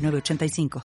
[0.00, 0.82] 906985.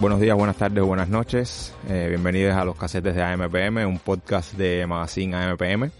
[0.00, 1.74] Buenos días, buenas tardes, buenas noches.
[1.86, 5.90] Eh, bienvenidos a los casetes de AMPM, un podcast de Magazine AMPM.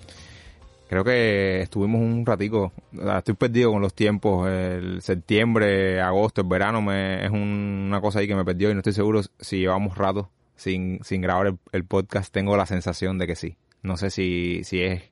[0.90, 2.72] Creo que estuvimos un ratico,
[3.16, 8.18] estoy perdido con los tiempos, el septiembre, agosto, el verano me, es un- una cosa
[8.18, 11.58] ahí que me perdió y no estoy seguro si llevamos rato sin, sin grabar el,
[11.70, 13.56] el podcast, tengo la sensación de que sí.
[13.82, 15.02] No sé si, si es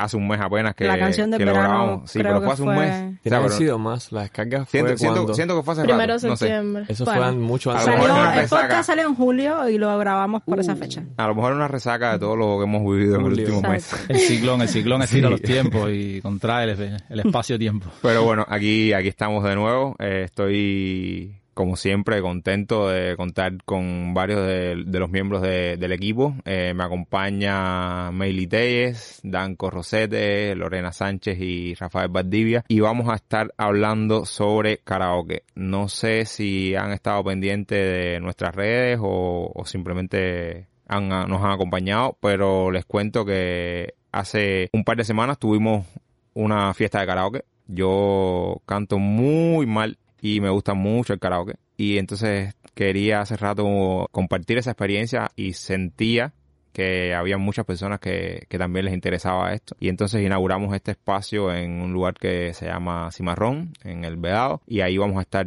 [0.00, 2.10] hace un mes apenas que, La canción del que lo grabamos.
[2.10, 3.20] Sí, creo pero fue hace un fue- mes.
[3.22, 4.12] Tiene O sea, sido más.
[4.12, 6.46] La descarga fue siento, siento, que fue hace Primero rato, de no sé.
[6.46, 6.84] septiembre.
[6.88, 7.22] Eso Bueno.
[7.22, 7.86] fue mucho A antes.
[7.86, 8.62] lo Salió, mejor una el resaca.
[8.62, 11.02] podcast salió en julio y lo grabamos por esa fecha.
[11.16, 13.92] A lo mejor una resaca de todo lo que hemos vivido en el último mes.
[14.08, 15.32] El ciclón, el ciclón estira Sí.
[15.32, 17.88] los tiempos y contrae el, el espacio-tiempo.
[18.02, 19.96] Pero bueno, aquí, aquí estamos de nuevo.
[19.98, 26.34] Eh, estoy, como siempre, contento de contar con varios de, los miembros de- del equipo.
[26.44, 32.64] Eh, me acompaña Meili Telles, Danco Rosete, Lorena Sánchez y Rafael Valdivia.
[32.68, 35.44] Y vamos a estar hablando sobre karaoke.
[35.54, 42.16] No sé si han estado pendientes de nuestras redes o, simplemente han- nos han acompañado,
[42.20, 45.86] pero les cuento que hace un par de semanas tuvimos
[46.34, 47.44] una fiesta de karaoke.
[47.68, 51.56] Yo canto muy mal y me gusta mucho el karaoke.
[51.76, 56.32] Y entonces quería hace rato compartir esa experiencia y sentía
[56.72, 59.76] que había muchas personas que, que también les interesaba esto.
[59.80, 64.60] Y entonces inauguramos este espacio en un lugar que se llama Cimarrón, en el Vedado.
[64.66, 65.46] Y ahí vamos a estar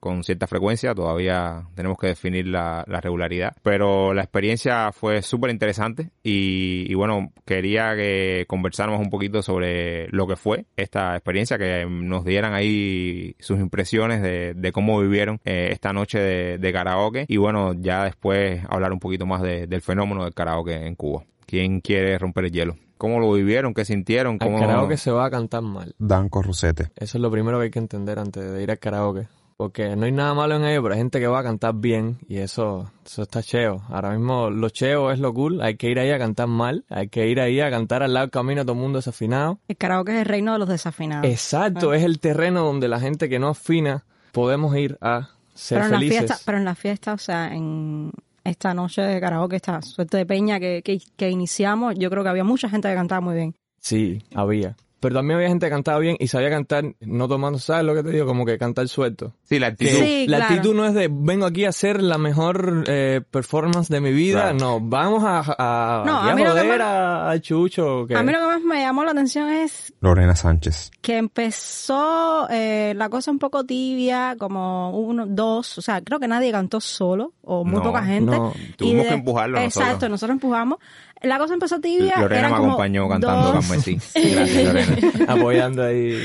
[0.00, 0.94] con cierta frecuencia.
[0.94, 3.56] Todavía tenemos que definir la, la regularidad.
[3.62, 6.10] Pero la experiencia fue súper interesante.
[6.22, 11.86] Y, y bueno, quería que conversáramos un poquito sobre lo que fue esta experiencia, que
[11.88, 17.24] nos dieran ahí sus impresiones de, de cómo vivieron eh, esta noche de, de karaoke.
[17.28, 21.24] Y bueno, ya después hablar un poquito más de- del fenómeno del karaoke en Cuba.
[21.46, 22.76] ¿Quién quiere romper el hielo?
[22.98, 23.72] ¿Cómo lo vivieron?
[23.74, 24.34] ¿Qué sintieron?
[24.40, 24.60] Al ¿Cómo...
[24.60, 25.94] karaoke se va a cantar mal.
[25.98, 26.90] Danco Rosete.
[26.96, 29.28] Eso es lo primero que hay que entender antes de ir al karaoke.
[29.56, 32.16] Porque no hay nada malo en ello, pero hay gente que va a cantar bien
[32.28, 33.82] y eso, eso está cheo.
[33.90, 37.08] Ahora mismo lo cheo es lo cool, hay que ir ahí a cantar mal, hay
[37.08, 39.58] que ir ahí a cantar al lado del camino todo el mundo desafinado.
[39.68, 41.26] El karaoke es el reino de los desafinados.
[41.26, 45.84] Exacto, es el terreno donde la gente que no afina podemos ir a ser pero
[45.86, 46.18] en la felices.
[46.18, 48.12] fiesta, pero en la fiesta, o sea, en
[48.50, 52.28] esta noche de karaoke, esta suerte de peña que, que, que iniciamos, yo creo que
[52.28, 53.54] había mucha gente que cantaba muy bien.
[53.80, 54.76] Sí, había.
[55.00, 58.02] Pero también había gente que cantaba bien y sabía cantar no tomando, ¿sabes lo que
[58.02, 58.26] te digo?
[58.26, 59.32] Como que cantar suelto.
[59.50, 59.98] Sí, la actitud.
[59.98, 60.54] Sí, la claro.
[60.54, 64.52] actitud no es de vengo aquí a hacer la mejor eh, performance de mi vida,
[64.52, 68.06] no, vamos a, a, No, a a mí lo que joder más- a, a Chucho.
[68.14, 70.92] A mí lo que más me llamó la atención es Lorena Sánchez.
[71.02, 76.28] que empezó eh, la cosa un poco tibia, como uno, dos, o sea, creo que
[76.28, 78.30] nadie cantó solo, o muy No, poca gente.
[78.36, 78.52] no.
[78.56, 80.10] Y Tuvimos que empujarlo Exacto, nosotros.
[80.10, 80.78] nosotros empujamos.
[81.22, 82.14] La cosa empezó tibia.
[82.18, 83.98] Lorena eran me como acompañó cantando dos- Carmesí.
[84.14, 84.96] Gracias, Lorena.
[85.32, 86.18] apoyando ahí.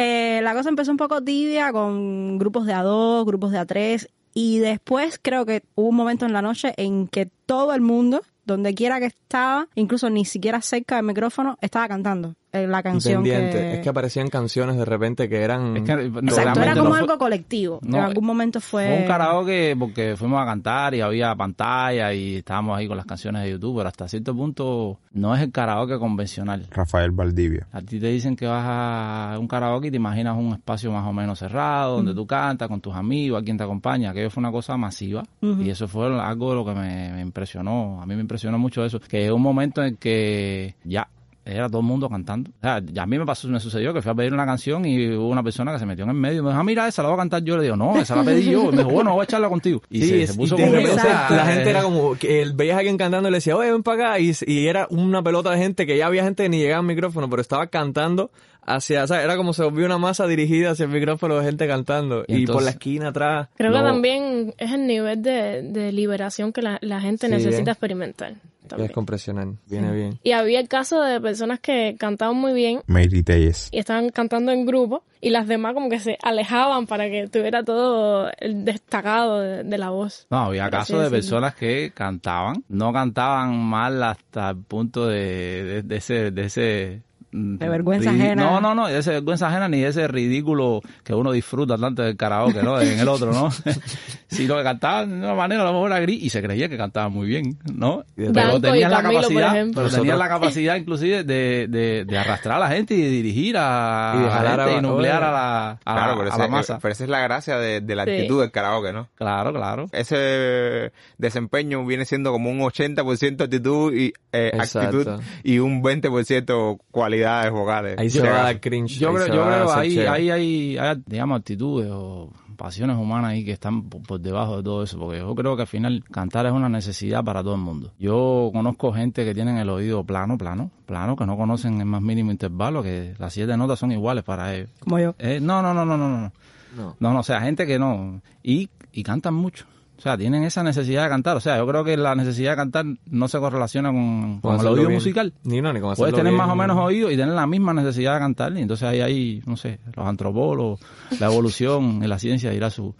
[0.00, 3.66] Eh, la cosa empezó un poco tibia con grupos de a dos, grupos de a
[3.66, 4.08] tres.
[4.32, 8.22] Y después creo que hubo un momento en la noche en que todo el mundo,
[8.44, 13.52] donde quiera que estaba, incluso ni siquiera cerca del micrófono, estaba cantando la canción Pendiente.
[13.58, 13.74] que...
[13.74, 15.76] Es que aparecían canciones de repente que eran...
[15.76, 17.78] Es que, no, Exacto, era como no fue- algo colectivo.
[17.82, 18.86] No, en algún momento fue...
[18.88, 23.06] Fue un karaoke porque fuimos a cantar y había pantalla y estábamos ahí con las
[23.06, 26.66] canciones de YouTube, pero hasta cierto punto no es el karaoke convencional.
[26.70, 27.66] Rafael Valdivia.
[27.72, 31.06] A ti te dicen que vas a un karaoke y te imaginas un espacio más
[31.06, 34.10] o menos cerrado, donde tú cantas con tus amigos, a quien te acompaña.
[34.10, 38.00] Aquello fue una cosa masiva y eso fue algo de lo que me, me impresionó.
[38.00, 38.98] A mí me impresionó mucho eso.
[39.00, 41.08] Que llegó un momento en que ya
[41.48, 42.50] era todo el mundo cantando.
[42.50, 44.84] O sea, ya a mí me pasó, me sucedió que fui a pedir una canción
[44.84, 46.86] y hubo una persona que se metió en el medio y me dijo, ah, mira,
[46.88, 47.56] esa la voy a cantar yo.
[47.56, 48.64] Le digo, no, esa la pedí yo.
[48.70, 49.82] Y me dijo, bueno, voy a echarla contigo.
[49.90, 50.76] Y Sí, se, es- se puso y conmigo.
[50.82, 53.38] repente O sea, la gente era como que el- veías a alguien cantando y le
[53.38, 54.18] decía, oye, ven para acá.
[54.20, 56.86] Y, y era una pelota de gente que ya había gente que ni llegaba al
[56.86, 58.30] micrófono, pero estaba cantando
[58.70, 61.66] hacia, o sea, era como se volvió una masa dirigida hacia el micrófono de gente
[61.66, 62.24] cantando.
[62.28, 63.48] Y Y, por la esquina atrás.
[63.56, 67.70] Creo que también es el nivel de, de liberación que la, la gente Sí, necesita
[67.70, 67.72] eh.
[67.72, 68.34] experimentar.
[68.76, 69.48] Descompresionar.
[69.66, 70.18] Viene bien.
[70.22, 73.68] Y había el caso de personas que cantaban muy bien Mary Telles.
[73.72, 77.64] y estaban cantando en grupo y las demás como que se alejaban para que tuviera
[77.64, 80.26] todo el destacado de, de la voz.
[80.30, 85.82] No, había casos de personas que cantaban, no cantaban mal hasta el punto de, de,
[85.82, 88.36] de ese, de ese De vergüenza ajena.
[88.42, 92.02] No, no, no, de ese vergüenza ajena ni de ese ridículo que uno disfruta tanto
[92.02, 92.80] del karaoke, ¿no?
[92.80, 93.50] En el otro, ¿no?
[94.28, 97.12] Sino que cantaban de una manera a lo mejor gris y se creía que cantaban
[97.12, 98.04] muy bien, ¿no?
[98.16, 102.68] Pero tenían la capacidad, pero tenían la capacidad inclusive de, de, de arrastrar a la
[102.68, 105.70] gente y de dirigir a, Y de a jalar gente a- y nuclear a la,
[105.70, 106.78] a, Claro, la- pero a esa, la masa.
[106.80, 108.10] pero esa es la gracia de, de la Sí.
[108.10, 109.08] actitud del karaoke, ¿no?
[109.16, 109.86] Claro, claro.
[109.92, 115.06] Ese desempeño viene siendo como un 80% actitud y eh, actitud
[115.42, 116.78] y un 20%
[117.18, 117.98] cualidades vocales.
[117.98, 118.98] Ahí se va a dar cringe.
[118.98, 120.12] Yo ahí creo, yo creo ahí, cheo.
[120.12, 124.62] ahí hay, hay, digamos, actitudes o pasiones humanas ahí que están por, por debajo de
[124.64, 127.60] todo eso, porque yo creo que al final cantar es una necesidad para todo el
[127.60, 127.92] mundo.
[127.98, 132.02] Yo conozco gente que tienen el oído plano, plano, plano, que no conocen el más
[132.02, 134.70] mínimo intervalo, que las siete notas son iguales para ellos.
[134.80, 135.14] Como yo.
[135.18, 136.32] Eh, no, no, no, no, no, no.
[136.76, 136.96] No.
[137.00, 138.20] No, no, o sea, gente que no.
[138.42, 139.66] Y, y cantan mucho.
[139.98, 141.36] O sea, tienen esa necesidad de cantar.
[141.36, 144.66] O sea, yo creo que la necesidad de cantar no se correlaciona con, con el
[144.68, 144.92] oído bien.
[144.94, 145.32] musical.
[145.42, 146.36] Ni no, ni con Puedes tener bien.
[146.36, 148.52] más o menos oído y tener la misma necesidad de cantar.
[148.56, 150.78] Y entonces ahí hay, no sé, los antropólogos,
[151.18, 152.94] la evolución en la ciencia dirá su,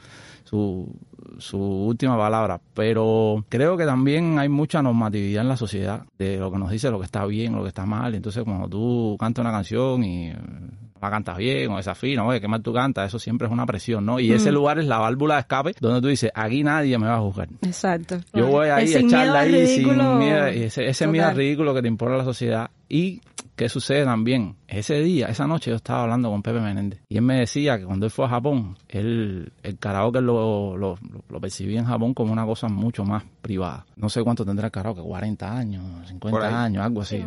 [0.49, 0.89] su,
[1.39, 2.61] su última palabra.
[2.75, 6.91] Pero creo que también hay mucha normatividad en la sociedad de lo que nos dice
[6.91, 8.15] lo que está bien, lo que está mal.
[8.15, 10.37] Entonces cuando tú cantas una canción y eh,
[11.01, 14.07] la cantas bien o desafina, oye, qué mal tú cantas, eso siempre es una presión,
[14.07, 14.19] ¿no?
[14.19, 17.17] Y ese lugar es la válvula de escape donde tú dices, aquí nadie me va
[17.17, 17.49] a juzgar.
[17.63, 18.19] Exacto.
[18.33, 20.53] Yo voy ahí a echarla ahí sin miedo.
[20.53, 22.71] Y ese, ese miedo ridículo que te impone la sociedad.
[22.89, 23.21] Y
[23.55, 24.57] qué sucede también.
[24.67, 27.01] Ese día, esa noche, yo estaba hablando con Pepe Menéndez.
[27.09, 30.99] Y él me decía que cuando él fue a Japón, él, el karaoke lo, lo,
[31.29, 33.85] lo percibía en Japón como una cosa mucho más privada.
[33.97, 36.55] No sé cuánto tendrá el karaoke, 40 años, Por 50 ahí.
[36.55, 37.23] años, algo así.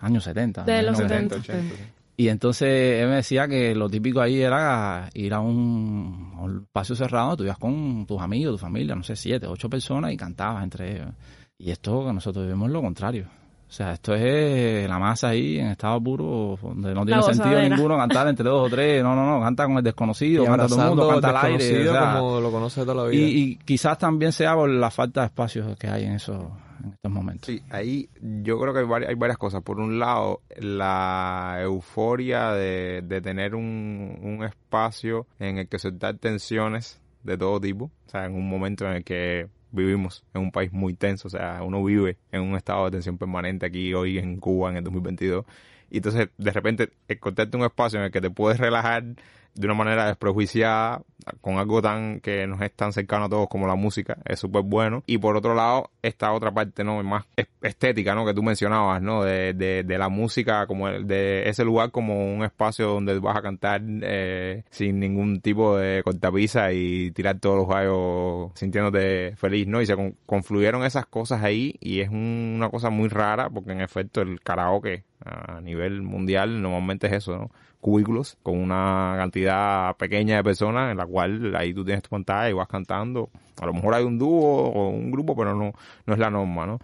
[0.00, 0.64] Años 70.
[0.64, 1.42] De los 70.
[1.42, 1.74] 70.
[2.16, 6.60] Y entonces él me decía que lo típico ahí era ir a un, a un
[6.64, 10.18] espacio cerrado, tú ibas con tus amigos, tu familia, no sé, siete, ocho personas y
[10.18, 11.08] cantabas entre ellos.
[11.56, 13.26] Y esto que nosotros vivimos es lo contrario.
[13.70, 17.96] O sea, esto es la masa ahí en estado puro, donde no tiene sentido ninguno
[17.96, 19.00] cantar entre dos o tres.
[19.00, 21.64] No, no, no, canta con el desconocido, Y canta todo el mundo, canta al aire.
[21.64, 23.28] desconocido o sea, como lo conoce toda la y, vida.
[23.28, 26.50] y quizás también sea por la falta de espacios que hay en, eso,
[26.82, 27.46] en estos momentos.
[27.46, 29.62] Sí, ahí yo creo que hay varias, hay varias cosas.
[29.62, 36.16] Por un lado, la euforia de, de tener un, un espacio en el que soltar
[36.16, 37.84] tensiones de todo tipo.
[37.84, 41.28] O sea, en un momento en el que vivimos en un país muy tenso.
[41.28, 44.76] O sea, uno vive en un estado de tensión permanente aquí hoy en Cuba en
[44.78, 45.44] el 2022.
[45.90, 49.04] Y entonces, de repente, encontrarte un espacio en el que te puedes relajar
[49.52, 51.02] de una manera desprejuiciada
[51.40, 54.62] con algo tan que nos es tan cercano a todos como la música es súper
[54.62, 58.44] bueno y por otro lado esta otra parte no más es- estética no que tú
[58.44, 62.86] mencionabas no de, de, de la música como el- de ese lugar como un espacio
[62.86, 68.52] donde vas a cantar eh, sin ningún tipo de cortapisa y tirar todos los gallos
[68.54, 72.88] sintiéndote feliz no y se con- confluyeron esas cosas ahí y es un- una cosa
[72.90, 77.50] muy rara porque en efecto el karaoke a nivel mundial normalmente es eso no
[77.80, 82.50] cubículos con una cantidad pequeña de personas en la cual ahí tú tienes tu pantalla
[82.50, 83.30] y vas cantando.
[83.60, 85.72] A lo mejor hay un dúo o un grupo, pero no,
[86.06, 86.78] no es la norma, ¿no?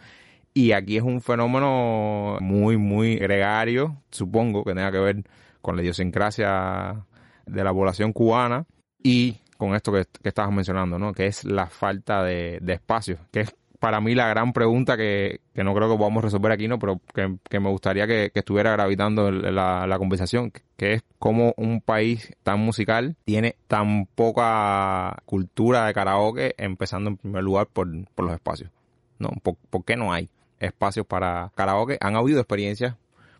[0.54, 5.22] Y aquí es un fenómeno muy, muy gregario, supongo que tenga que ver
[5.60, 7.04] con la idiosincrasia
[7.44, 8.64] de la población cubana
[9.02, 11.12] y con esto que, que estabas mencionando, ¿no?
[11.12, 15.40] Que es la falta de, de espacio, que es para mí la gran pregunta que,
[15.54, 16.78] que no creo que podamos resolver aquí, ¿no?
[16.78, 21.54] Pero que, que me gustaría que, que estuviera gravitando la, la conversación, que es cómo
[21.56, 27.88] un país tan musical tiene tan poca cultura de karaoke, empezando en primer lugar por,
[28.14, 28.70] por los espacios,
[29.18, 29.30] ¿no?
[29.42, 31.98] ¿Por, por qué no hay espacios para karaoke?
[32.00, 32.96] Han habido experiencias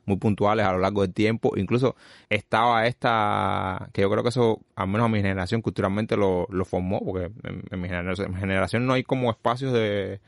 [0.06, 1.52] muy puntuales a lo largo del tiempo.
[1.56, 1.94] Incluso
[2.30, 6.64] estaba esta, que yo creo que eso, al menos a mi generación, culturalmente lo, lo
[6.64, 10.20] formó, porque en, en mi, generación, en mi generación no hay como espacios de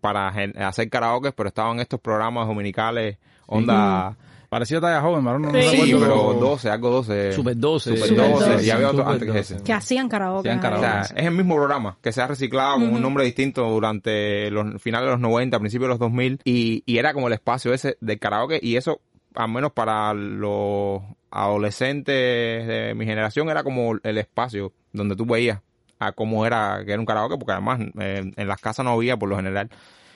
[0.00, 4.16] para gen- hacer karaoke, pero estaban estos programas dominicales, onda...
[4.48, 5.68] Parecido a Talla Joven, pero no, no Sí.
[5.76, 6.28] Sí, recuerdo.
[6.28, 7.32] pero 12, algo 12.
[7.32, 7.96] Super 12.
[7.96, 8.64] Super Super 12, 12.
[8.66, 9.40] y había otro antes que 12.
[9.40, 9.64] ese.
[9.64, 10.48] Que hacían karaoke.
[10.48, 13.68] Hacían O sea, es el mismo programa que se ha reciclado con un nombre distinto
[13.68, 17.32] durante los finales de los 90, principios de los 2000 y, y era como el
[17.32, 19.00] espacio ese del karaoke y eso,
[19.36, 25.60] al menos para los adolescentes de mi generación, era como el espacio donde tú veías
[25.98, 29.16] a cómo era que era un karaoke, porque además eh, en las casas no había
[29.16, 29.68] por lo general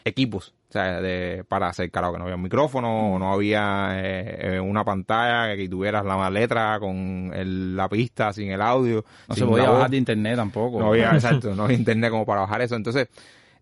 [0.04, 0.54] equipos.
[0.68, 2.18] O sea, de, para hacer karaoke.
[2.18, 7.32] No había un micrófono, no había eh, eh, una pantalla que tuvieras la letra con
[7.34, 9.04] el- la pista sin el audio.
[9.28, 10.78] No se podía bajar de internet tampoco.
[10.78, 12.76] No había, exacto, no había internet como para bajar eso.
[12.76, 13.08] Entonces,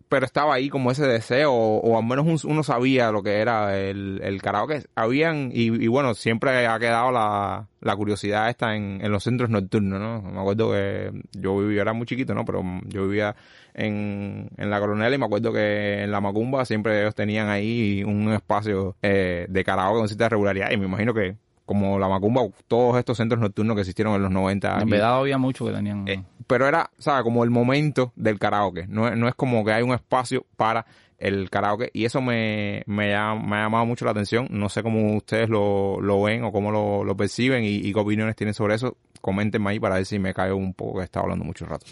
[0.09, 3.39] pero estaba ahí como ese deseo, o, o al menos un- uno sabía lo que
[3.39, 4.83] era el, el karaoke.
[4.95, 9.49] Habían, y, y bueno, siempre ha quedado la, la curiosidad esta en, en los centros
[9.49, 10.21] nocturnos, ¿no?
[10.21, 12.43] Me acuerdo que yo vivía, era muy chiquito, ¿no?
[12.43, 13.35] Pero yo vivía
[13.75, 18.03] en, en la Coronel y me acuerdo que en la Macumba siempre ellos tenían ahí
[18.03, 21.35] un espacio eh, de karaoke con cierta regularidad, y me imagino que
[21.69, 24.79] como la Macumba, todos estos centros nocturnos que existieron en los 90.
[24.81, 26.07] En Vedado había mucho que tenían...
[26.07, 27.21] eh, pero era, ¿sabes?
[27.23, 28.87] Como el momento del karaoke.
[28.87, 30.87] No, es- no es como que hay un espacio para
[31.19, 31.91] el karaoke.
[31.93, 34.47] Y eso me, me, ha, me ha llamado mucho la atención.
[34.49, 37.99] No sé cómo ustedes lo, lo ven o cómo lo, lo perciben y, y qué
[37.99, 38.97] opiniones tienen sobre eso.
[39.21, 41.85] Coméntenme ahí para ver si me caigo un poco que he estado hablando mucho rato.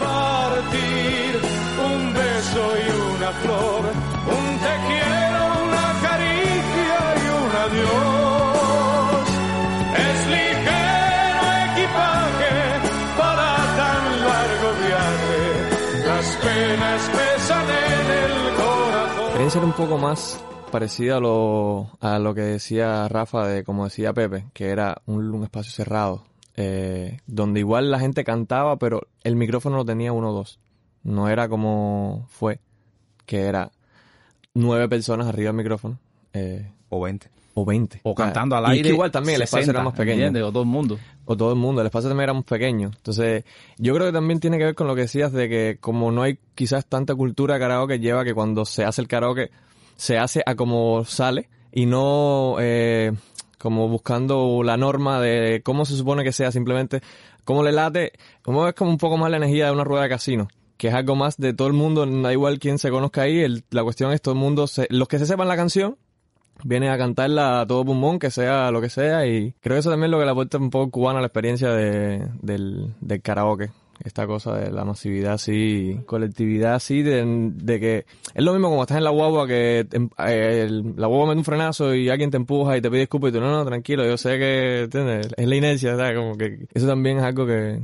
[0.00, 1.36] partir,
[1.86, 3.84] un beso y una flor,
[16.74, 17.10] penas.
[19.32, 23.84] Quería ser un poco más parecida a lo, a lo que decía Rafa, de como
[23.84, 26.24] decía Pepe, que era un, un espacio cerrado,
[26.56, 30.60] eh, donde igual la gente cantaba, pero el micrófono lo tenía uno o dos.
[31.02, 32.60] No era como fue,
[33.26, 33.70] que era
[34.54, 35.98] nueve personas arriba del micrófono,
[36.32, 37.28] eh, O 20.
[37.56, 38.00] o veinte.
[38.02, 38.82] O O sea, cantando al y aire.
[38.88, 40.42] que igual también el espacio 60, era más pequeño ¿entiendes?
[40.42, 40.98] O todo el mundo.
[41.24, 42.90] o todo el mundo, el espacio también era más pequeño.
[42.96, 43.44] Entonces,
[43.78, 46.22] yo creo que también tiene que ver con lo que decías de que como no
[46.22, 49.50] hay quizás tanta cultura de karaoke, lleva que cuando se hace el karaoke,
[49.96, 53.12] se hace a como sale y no eh,
[53.58, 57.00] como buscando la norma de cómo se supone que sea, simplemente
[57.44, 60.08] cómo le late, como es como un poco más la energía de una rueda de
[60.08, 60.48] casino.
[60.76, 63.64] Que es algo más de todo el mundo, da igual quién se conozca ahí, el-
[63.70, 65.96] la cuestión es todo el mundo, se- los que se sepan la canción,
[66.62, 69.90] viene a cantarla a todo pulmón, que sea lo que sea, y creo que eso
[69.90, 73.22] también es lo que le aporta un poco cubano a la experiencia de, del, del
[73.22, 73.70] karaoke.
[74.02, 78.82] Esta cosa de la masividad así, colectividad así, de, de que es lo mismo como
[78.82, 80.10] estás en la guagua que em-
[80.96, 83.40] la guagua mete un frenazo y alguien te empuja y te pide disculpas y tú,
[83.40, 85.28] no, no, tranquilo, yo sé que ¿entiendes?
[85.36, 86.16] es la inercia, ¿sabes?
[86.16, 87.82] Como que eso también es algo que,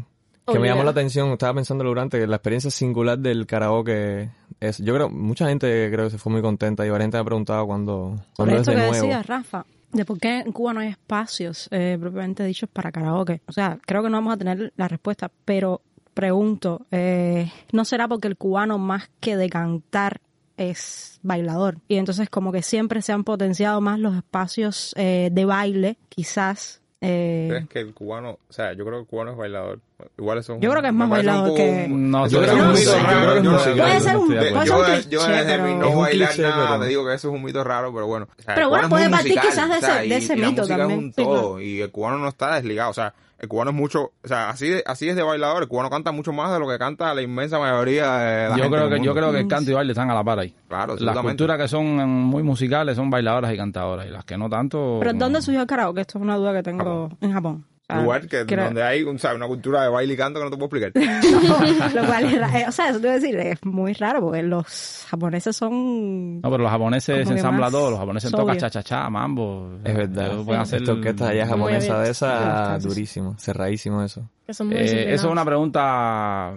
[0.53, 4.31] que me llamó la atención, estaba pensando durante que la experiencia singular del karaoke
[4.61, 7.23] es, yo creo, mucha gente creo que se fue muy contenta y varias gente me
[7.23, 8.95] ha preguntado cuando, Por cuando es esto de que nuevo.
[9.07, 13.41] decía Rafa, de por qué en Cuba no hay espacios eh, propiamente dichos para karaoke.
[13.47, 15.83] O sea, creo que no vamos a tener la respuesta, pero
[16.15, 20.21] pregunto, eh, ¿no será porque el cubano más que de cantar
[20.57, 21.79] es bailador?
[21.89, 26.83] Y entonces como que siempre se han potenciado más los espacios eh, de baile, quizás.
[27.01, 29.81] eh, ¿Crees que el cubano, o sea, yo creo que el cubano es bailador?
[30.19, 32.55] Igual eso es un- Yo creo que es más poco que- No, yo yo creo
[32.55, 33.43] que es un mito yo raro.
[33.43, 36.87] yo- Puede ser un- yo, yo cliché, desde pero- no bailar cliché, nada, pero- te
[36.89, 38.29] digo que eso es un mito raro, pero bueno.
[38.39, 40.35] O sea, Pero bueno, puede partir musical, quizás de o sea, ese- de y- ese
[40.35, 40.91] y la mito también.
[40.91, 41.31] es un Sí, claro.
[41.41, 44.51] todo, y el cubano no está desligado, o sea, el cubano es mucho, o sea,
[44.51, 47.15] así, de- así es de bailador, el cubano canta mucho más de lo que canta
[47.15, 49.71] la inmensa mayoría de la Yo gente creo del que yo creo que el canto
[49.71, 50.55] y baile están a la par ahí.
[50.69, 54.51] Claro, Las culturas que son muy musicales son bailadoras y cantadoras y las que no
[54.51, 54.99] tanto.
[55.01, 56.03] Pero ¿dónde surgió el karaoke?
[56.03, 57.65] Esto es una duda que tengo en Japón.
[57.91, 60.45] Sea, Lugar que creo- donde hay o sea, una cultura de baile y canto que
[60.45, 61.93] no te puedo explicar.
[61.95, 64.43] Lo cual es eh, o sea, eso te voy a decir, es muy raro porque
[64.43, 66.41] los japoneses son...
[66.41, 67.91] No, pero los japoneses se ensamblan todo.
[67.91, 69.79] Los japoneses tocan cha-cha-cha, mambo.
[69.85, 70.27] Es verdad.
[70.33, 72.11] Ellos pueden hacer- Esta orquesta allá Muy japonesa de abierto.
[72.11, 72.89] esa, Sí, sí.
[72.89, 74.29] durísimo, cerradísimo eso.
[74.47, 76.55] Que son muy Eh, eso es una pregunta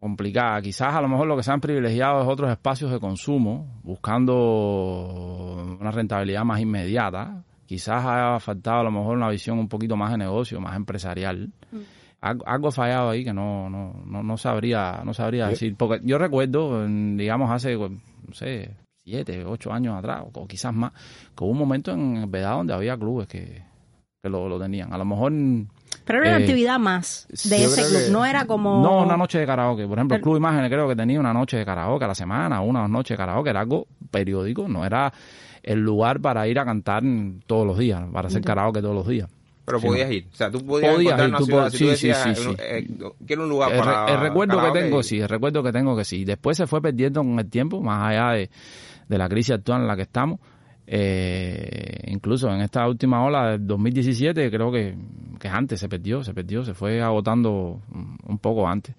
[0.00, 0.60] complicada.
[0.60, 5.76] Quizás a lo mejor lo que se han privilegiado es otros espacios de consumo, buscando
[5.80, 7.42] una rentabilidad más inmediata.
[7.66, 11.50] Quizás haya faltado a lo mejor una visión un poquito más de negocio, más empresarial.
[12.20, 15.74] Algo, algo ha fallado ahí que no, no, no, no sabría, no sabría decir.
[15.76, 17.90] Porque yo recuerdo, digamos, hace, no
[18.32, 18.70] sé,
[19.02, 20.92] siete, ocho años atrás, o quizás más,
[21.36, 23.62] que hubo un momento en Vedado donde había clubes que,
[24.22, 24.92] que lo, lo tenían.
[24.94, 25.32] A lo mejor
[26.06, 28.82] Pero era una Eh, actividad más de ese club, que- no era como...
[28.82, 29.86] No, una noche de karaoke.
[29.86, 32.14] Por ejemplo, el El- Club Imágenes creo que tenía una noche de karaoke a la
[32.14, 33.50] semana, una o dos noches de karaoke.
[33.50, 35.12] Era algo periódico, no era
[35.64, 37.02] el lugar para ir a cantar
[37.46, 39.28] todos los días, para hacer karaoke todos los días.
[39.64, 40.26] Pero Sí, podías ir.
[40.30, 41.66] O sea, tú podías, Podías ir, una tú ciudad.
[41.66, 42.56] pod- Si tú sí, sí, decías, sí, sí.
[42.58, 42.86] eh,
[43.26, 45.96] quiero un lugar El, para el recuerdo karaoke que tengo, sí, el recuerdo que tengo
[45.96, 46.24] que sí.
[46.26, 48.50] Después se fue perdiendo con el tiempo, más allá de,
[49.08, 50.38] de la crisis actual en la que estamos.
[50.86, 54.94] Eh, incluso en esta última ola del 2017, creo que,
[55.40, 57.80] que antes se perdió, se perdió, se fue agotando
[58.26, 58.94] un poco antes.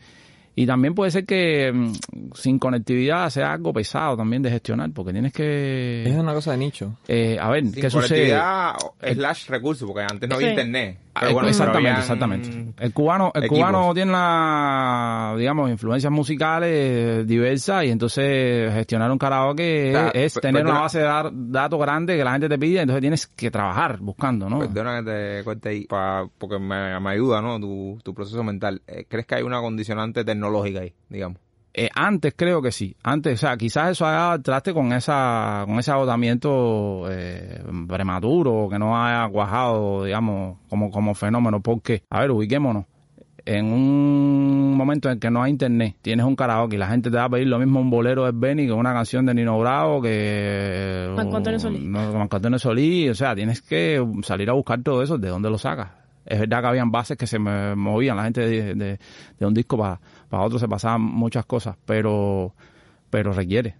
[0.57, 1.93] Y también puede ser que mm,
[2.33, 6.15] sin conectividad sea algo pesado también de gestionar, porque tienes Es que...
[6.17, 6.95] una cosa de nicho.
[7.07, 8.31] eh, a ver, Sin ¿qué sucede?
[8.31, 8.75] conectividad
[9.13, 10.51] slash recursos, porque antes no había Sí.
[10.53, 11.00] internet.
[11.17, 12.74] Ah, Pero bueno, exactamente, habían exactamente.
[12.77, 13.57] El cubano, el equipos.
[13.57, 20.24] cubano tiene la, digamos, influencias musicales diversas y entonces gestionar un karaoke O sea, es,
[20.25, 20.71] es per- tener perdona.
[20.74, 23.97] una base de dar- datos grande que la gente te pide, entonces tienes que trabajar
[24.00, 24.59] buscando, ¿no?
[24.59, 25.09] Perdona que
[25.39, 27.62] te corte ahí, pa- porque me, me ayuda, ¿no?
[27.62, 28.81] Tu, tu proceso mental.
[28.85, 30.45] Eh, ¿Crees que hay una condicionante tecnológica
[30.82, 31.40] ahí, digamos?
[31.78, 32.96] Eh, antes creo que sí.
[33.04, 38.80] Antes, o sea, quizás eso haya traste con esa con ese agotamiento eh, prematuro, que
[38.80, 41.60] no haya cuajado, digamos, como, como fenómeno.
[41.62, 42.86] Porque, a ver, ubiquémonos.
[43.48, 47.18] En un momento en que no hay internet, tienes un karaoke y la gente te
[47.18, 50.02] va a pedir lo mismo un bolero de Benny que una canción de Nino Bravo,
[50.02, 51.12] que...
[51.16, 51.84] Marco Antonio Solís.
[51.84, 53.12] No, Marco Antonio Solís.
[53.12, 55.20] O sea, tienes que salir a buscar todo eso.
[55.20, 55.90] ¿De dónde lo sacas?
[56.25, 59.00] Es verdad que habían bases que se me movían, la gente de, de-
[59.38, 62.53] de un disco para, para otro se pasaban muchas cosas, pero,
[63.10, 63.75] pero requiere.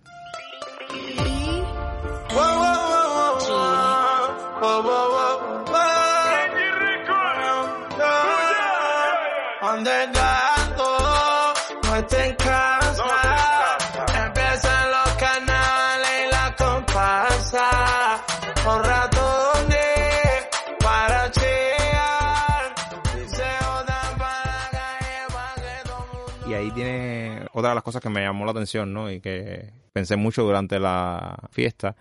[27.66, 29.12] Otra de las cosas que me llamó la atención, ¿no?
[29.12, 31.96] Y que pensé mucho durante la fiesta,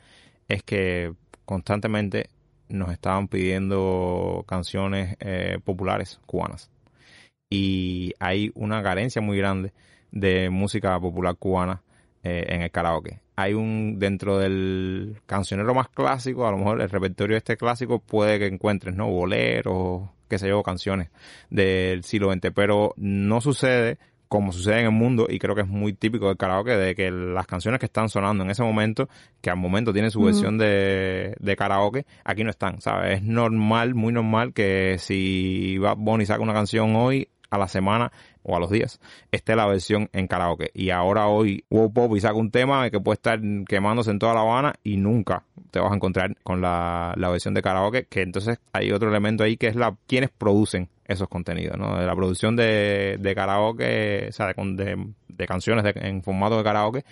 [0.47, 1.15] es que
[1.47, 2.29] constantemente
[2.69, 6.71] nos estaban pidiendo canciones eh, populares cubanas.
[7.49, 9.73] Y hay una carencia muy grande
[10.11, 11.83] de música popular cubana
[12.23, 13.21] eh, en el karaoke.
[13.37, 18.39] Hay un, dentro del cancionero más clásico, a lo mejor el repertorio este clásico puede
[18.39, 19.09] que encuentres, ¿no?
[19.09, 21.09] Boleros, qué sé yo, canciones
[21.49, 23.99] del siglo XX, pero no sucede
[24.35, 27.09] como sucede en el mundo y creo que es muy típico del karaoke de que
[27.09, 29.09] las canciones que están sonando en ese momento,
[29.41, 33.19] que al momento tienen su versión de, de karaoke, aquí no están, ¿sabes?
[33.19, 38.11] Es normal, muy normal que si Bad Bunny saca una canción hoy, a la semana
[38.43, 39.01] o a los días,
[39.31, 40.73] esté la versión en karaoke.
[40.75, 44.35] Y ahora hoy Wow Pop y saca un tema que puede estar quemándose en toda
[44.35, 48.23] La Habana y nunca te vas a encontrar con la, la versión de karaoke, que
[48.23, 52.01] entonces hay otro elemento ahí que es la quienes producen esos contenidos, ¿no?
[52.01, 57.05] La producción de, de karaoke, o sea, de, de- de canciones en formato de karaoke,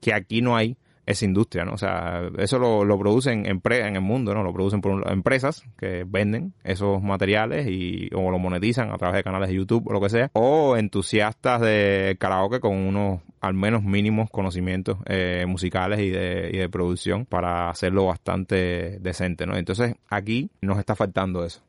[0.00, 1.74] que aquí no hay esa industria, ¿no?
[1.74, 4.42] O sea, eso lo, lo producen empre- en el mundo, ¿no?
[4.42, 9.16] Lo producen por un- empresas que venden esos materiales y o lo monetizan a través
[9.16, 13.52] de canales de YouTube o lo que sea, o entusiastas de karaoke con unos al
[13.52, 19.58] menos mínimos conocimientos eh, musicales y de, y de producción para hacerlo bastante decente, ¿no?
[19.58, 21.60] Entonces aquí nos está faltando eso.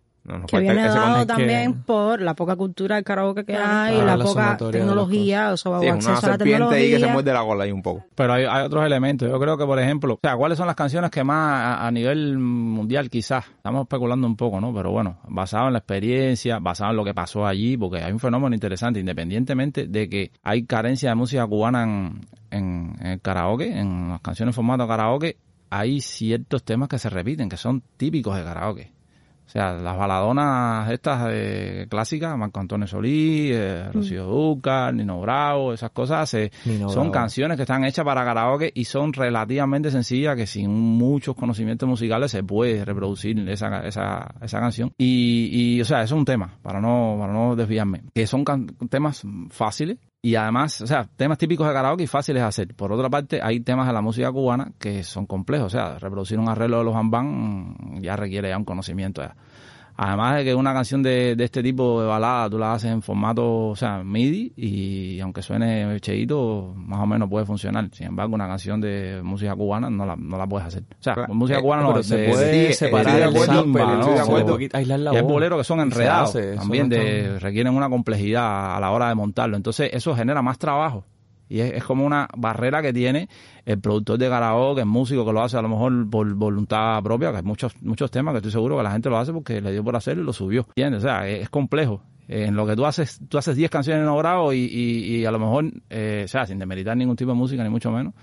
[0.48, 4.24] Que viene dado también por la poca cultura del karaoke que hay, Claro, la la
[4.24, 7.14] poca tecnología, o sea, Sí, es acceso una a la serpiente ahí que se tecnología.
[7.14, 8.06] muerde la cola ahí un poco.
[8.16, 9.30] Pero hay, hay otros elementos.
[9.30, 11.38] Yo creo que, por ejemplo, o sea, ¿cuáles son las canciones que más
[11.80, 13.46] a, a nivel mundial quizás?
[13.46, 14.74] Estamos especulando un poco, ¿no?
[14.74, 18.20] Pero bueno, basado en la experiencia, basado en lo que pasó allí, porque hay un
[18.20, 23.78] fenómeno interesante, independientemente de que hay carencia de música cubana en, en- en el karaoke,
[23.78, 25.38] en las canciones en formato karaoke,
[25.70, 28.92] hay ciertos temas que se repiten, que son típicos de karaoke.
[29.46, 35.72] O sea, las baladonas estas eh, clásicas, Marco Antonio Solís, eh, Rocío Dúrcal, Nino Bravo,
[35.72, 36.52] esas cosas, eh,
[36.90, 41.88] son canciones que están hechas para karaoke y son relativamente sencillas, que sin muchos conocimientos
[41.88, 44.92] musicales se puede reproducir esa, esa, esa canción.
[44.98, 48.44] Y, y, o sea, eso es un tema, para no, para no desviarme, que son
[48.44, 52.74] can- temas fáciles y además, o sea, temas típicos de karaoke y fáciles de hacer.
[52.74, 55.68] Por otra parte, hay temas de la música cubana que son complejos.
[55.68, 59.22] O sea, reproducir un arreglo de los bambán ya requiere ya un conocimiento.
[59.22, 59.36] ya.
[59.98, 63.02] Además de que una canción de, de este tipo de balada tú la haces en
[63.02, 67.88] formato, o sea, MIDI y aunque suene cheito, más o menos puede funcionar.
[67.94, 70.84] Sin embargo, una canción de música cubana no la, no la puedes hacer.
[70.84, 73.34] O sea, Claro, música eh, cubana no, Pero se de- puede separar el
[73.74, 74.16] pero ¿no?
[75.14, 78.92] y hay boleros que son enredados hace, también, no de, requieren una complejidad a la
[78.92, 79.56] hora de montarlo.
[79.56, 81.06] Entonces, eso genera más trabajo.
[81.50, 83.30] Y es, es como una barrera que tiene
[83.66, 87.32] el productor de karaoke, el músico que lo hace a lo mejor por voluntad propia,
[87.32, 89.72] que hay muchos, muchos temas que estoy seguro que la gente lo hace porque le
[89.72, 90.66] dio por hacerlo y lo subió.
[90.70, 91.04] ¿Entiendes?
[91.04, 92.02] O sea, es, complejo.
[92.28, 95.32] En lo que tú haces, tú haces 10 canciones en grado y, y, y a
[95.32, 98.16] lo mejor, eh, o sea, sin demeritar ningún tipo de música, ni mucho menos,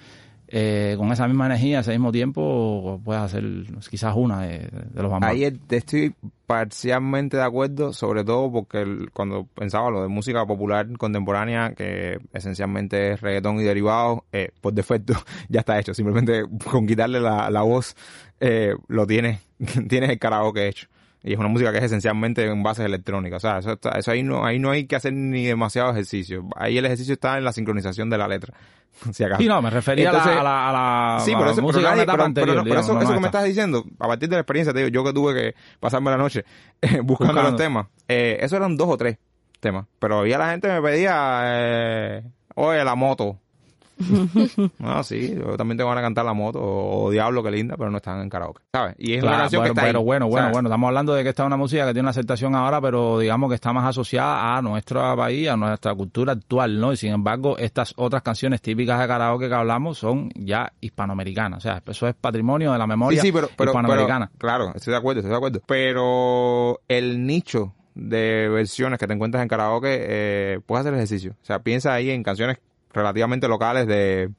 [0.54, 3.42] eh, con esa misma energía, ese mismo tiempo, puedes hacer
[3.88, 5.30] quizás una de, los bambas.
[5.30, 6.14] Ahí es- estoy
[6.46, 13.12] parcialmente de acuerdo, sobre todo porque cuando pensaba lo de música popular contemporánea, que esencialmente
[13.12, 15.14] es reggaetón y derivados, eh, por defecto
[15.48, 15.94] ya está hecho.
[15.94, 17.96] Simplemente con quitarle la, la voz
[18.38, 19.40] eh, lo tienes,
[19.88, 20.86] tienes el karaoke hecho.
[21.24, 23.44] Y es una música que es esencialmente en bases electrónicas.
[23.44, 26.44] O sea, eso, está- eso ahí no ahí no hay que hacer ni demasiado ejercicio.
[26.56, 28.54] Ahí el ejercicio está en la sincronización de la letra.
[29.12, 29.40] Si acaso.
[29.40, 30.72] Sí, no, me refería a la- Entonces- a la, a
[31.16, 32.94] la, Sí, a por la eso, pero, música etapa pero- anterior, pero por digamos, eso,
[32.94, 35.12] no eso que me estás diciendo, a partir de la experiencia, te digo, yo que
[35.12, 36.44] tuve que pasarme la noche
[36.82, 37.42] eh, buscando Buscando.
[37.42, 39.16] los temas, eh, eso eran dos o tres
[39.60, 42.22] temas, pero ya la gente me pedía, eh,
[42.56, 43.38] oye, la moto,
[44.78, 47.90] no, sí, yo también tengo ganas de cantar La Moto o, Diablo, que linda, pero
[47.90, 48.94] no están en karaoke, ¿sabes?
[48.98, 50.52] Y es una Claro, canción pero, que está pero ahí, bueno, bueno, ¿sabes?
[50.54, 53.18] bueno, estamos hablando de que esta es una música que tiene una aceptación ahora, pero
[53.18, 56.92] digamos que está más asociada a nuestro país, a nuestra cultura actual, ¿no?
[56.92, 61.60] Y sin embargo, estas otras canciones típicas de karaoke que hablamos son ya hispanoamericanas, o
[61.60, 64.26] sea, eso es patrimonio de la memoria Sí, sí, pero, pero, hispanoamericana.
[64.32, 65.60] pero- claro, estoy de acuerdo, estoy de acuerdo.
[65.66, 71.32] Pero el nicho de versiones que te encuentras en karaoke, eh, puedes hacer ejercicio.
[71.42, 72.58] O sea, piensa ahí en canciones
[72.92, 74.30] relativamente locales de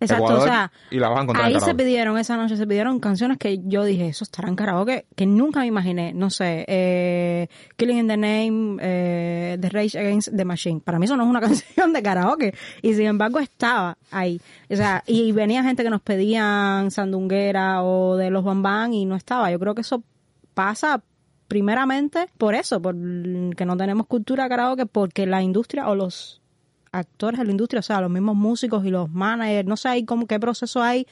[0.00, 2.56] Exacto, Ecuador o sea, y la vas a encontrar en ahí se pidieron, esa noche
[2.56, 6.30] se pidieron canciones que yo dije, eso estará en karaoke, que nunca me imaginé, no
[6.30, 10.80] sé, eh, Killing in the Name, eh, The Rage Against the Machine.
[10.80, 14.40] Para mí eso no es una canción de karaoke, y sin embargo estaba ahí.
[14.70, 19.16] O sea, y venía gente que nos pedían sandunguera o de los bambán y no
[19.16, 19.50] estaba.
[19.50, 20.02] Yo creo que eso
[20.54, 21.02] pasa
[21.46, 26.39] primeramente por eso, por que no tenemos cultura de karaoke, porque la industria o los
[26.92, 30.04] actores de la industria, o sea, los mismos músicos y los managers, no sé ahí
[30.04, 31.06] cómo, qué proceso hay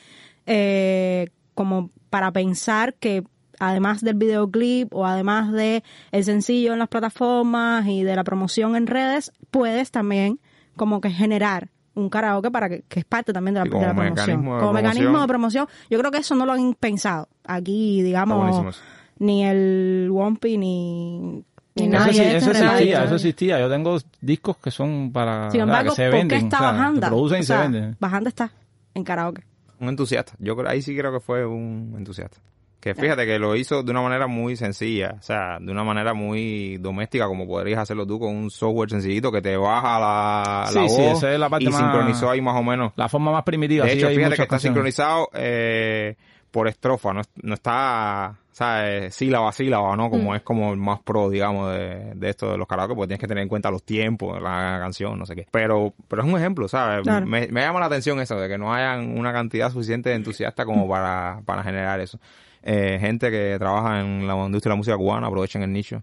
[0.47, 3.25] eh, como para pensar que
[3.59, 8.77] además del videoclip o además de el sencillo en las plataformas y de la promoción
[8.77, 10.41] en redes, puedes también
[10.77, 13.83] como que generar un karaoke para que, que es parte también de la, Y como
[13.83, 14.15] de la promoción.
[14.15, 17.29] mecanismo de como mecanismo de promoción, yo creo que eso no lo han pensado.
[17.45, 18.81] Aquí, digamos,
[19.19, 21.45] ni el Wompi ni
[21.85, 22.21] Eso sí-
[22.65, 23.61] existía, eso existía.
[23.61, 26.61] Yo tengo discos que son para Sin embargo, que se ¿por qué venden, está o
[26.61, 27.07] sea, Bajanda?
[27.09, 27.97] Producen O y sea, se venden.
[28.01, 28.51] Bajanda está
[28.95, 29.43] en karaoke.
[29.81, 30.33] Un entusiasta.
[30.39, 32.39] Yo creo, ahí sí creo que fue un entusiasta.
[32.81, 36.15] Que fíjate que lo hizo de una manera muy sencilla, o sea, de una manera
[36.15, 40.75] muy doméstica, como podrías hacerlo tú con un software sencillito que te baja la, Sí,
[40.77, 42.93] la voz sí, esa es la parte y más- sincronizó ahí más o menos.
[42.95, 43.85] La forma más primitiva.
[43.85, 46.17] De hecho, fíjate que está sincronizado eh,
[46.51, 49.15] por estrofa, no, no está, ¿sabes?
[49.15, 50.09] Sílaba a sílaba, ¿no?
[50.09, 50.11] Mm.
[50.11, 53.21] Como es como el más pro, digamos, de, de esto de los karaoke, porque tienes
[53.21, 55.47] que tener en cuenta los tiempos de la canción, no sé qué.
[55.51, 57.03] Pero, pero es un ejemplo, ¿sabes?
[57.03, 57.27] Claro.
[57.27, 60.67] Me, me llama la atención eso, de que no hayan una cantidad suficiente de entusiastas
[60.67, 62.19] como para, para generar eso.
[62.63, 66.01] Eh, gente que trabaja en la industria de la música cubana, aprovechen el nicho.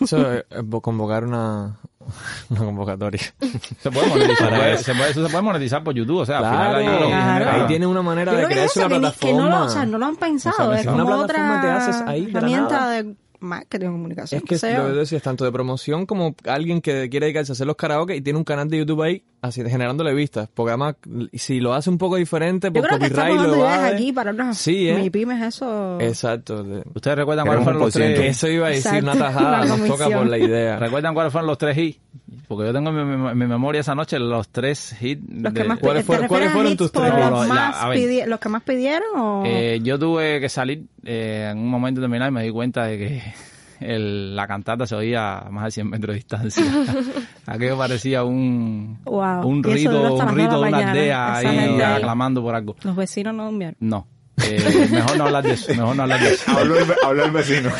[0.00, 1.76] Eso es es convocar una,
[2.50, 3.20] una convocatoria.
[3.80, 4.84] Se puede monetizar, puede- eso.
[4.84, 7.66] se puede- eso se puede monetizar por YouTube, o sea, Claro, al final ahí Claro.
[7.66, 9.42] tiene una manera Yo de eso, una que plataforma.
[9.42, 10.72] no lo, o sea, no lo han pensado.
[10.74, 12.90] Es una como plataforma otra que haces ahí de la herramienta nada.
[13.02, 14.38] de marketing o comunicación.
[14.42, 14.92] Es que sé lo yo.
[14.94, 18.20] que decías, tanto de promoción como alguien que quiere dedicarse a hacer los karaoke y
[18.20, 20.48] tiene un canal de YouTube ahí así generándole vistas.
[20.52, 20.96] Porque además,
[21.34, 24.12] si lo hace un poco diferente, Yo por creo que estamos lo dando ideas aquí
[24.12, 25.10] para unas Sí, ¿eh?
[25.10, 26.00] pymes eso.
[26.00, 26.64] Exacto.
[26.64, 28.18] de- ¿Ustedes recuerdan cuáles fueron los tres?
[28.18, 30.78] Que eso iba a decir Exacto, una tajada, una nos toca por la idea.
[30.78, 32.00] ¿Recuerdan cuáles fueron los tres hits?
[32.48, 35.22] Porque yo tengo en mi, mi- mi memoria esa noche los tres hits.
[35.28, 37.12] Los que de- más ¿Cuáles ¿te fueron- cuáles tus tres?
[37.12, 38.28] No, Los, ya, más ver.
[38.28, 42.30] los que más pidieron o Eh, yo tuve que salir eh, en un momento determinado
[42.30, 43.22] y me di cuenta de que
[43.80, 46.64] el- la cantata se oía a más de 100 metros de distancia.
[47.46, 49.46] Aquello parecía un, Wow.
[49.46, 51.80] un rito, un rito de una aldea ahí.
[51.80, 52.76] aclamando por algo.
[52.84, 53.76] los vecinos no durmieron?
[53.80, 54.06] No.
[54.44, 56.44] Eh, mejor no hablar de eso, mejor no hablar de eso.
[56.58, 57.70] Habló el, habló el vecino.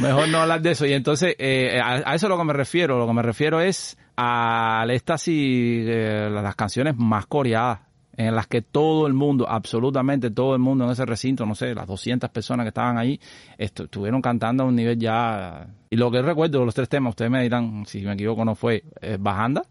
[0.00, 0.86] Mejor no hablar de eso.
[0.86, 2.98] Y entonces, eh, a, a eso es lo que me refiero.
[2.98, 7.80] Lo que me refiero es al éxtasis de las canciones más coreadas,
[8.16, 11.72] en las que todo el mundo, absolutamente todo el mundo en ese recinto, no sé,
[11.72, 13.20] las 200 personas que estaban ahí,
[13.58, 15.68] estu- estuvieron cantando a un nivel ya...
[15.88, 18.56] Y lo que recuerdo de los tres temas, ustedes me dirán, si me equivoco no
[18.56, 19.62] fue, eh, Bajanda,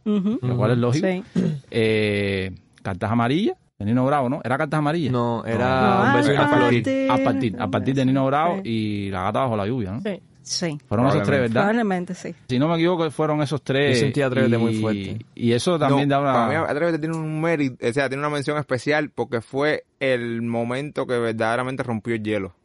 [0.42, 1.24] lo cual es lógico, Sí.
[1.72, 4.42] eh, Cartas Amarillas, de Nino Bravo, ¿no?
[4.44, 5.12] ¿Era Cartas Amarillas?
[5.12, 8.70] No, No, era un beso a partir- A partir, a partir de Nino Bravo Sí.
[8.70, 10.02] y La Gata Bajo la Lluvia, ¿no?
[10.02, 10.20] Sí.
[10.42, 10.78] Sí.
[10.88, 11.54] Fueron esos tres, ¿verdad?
[11.64, 12.34] Probablemente sí.
[12.48, 13.98] Si no me equivoco, fueron esos tres.
[13.98, 15.26] Yo sentí Atrévete y, muy fuerte.
[15.36, 16.34] Y eso también No, da una...
[16.34, 20.42] Para mí, Atrévete tiene un mérito, o sea, tiene una mención especial porque fue el
[20.42, 22.56] momento que verdaderamente rompió el hielo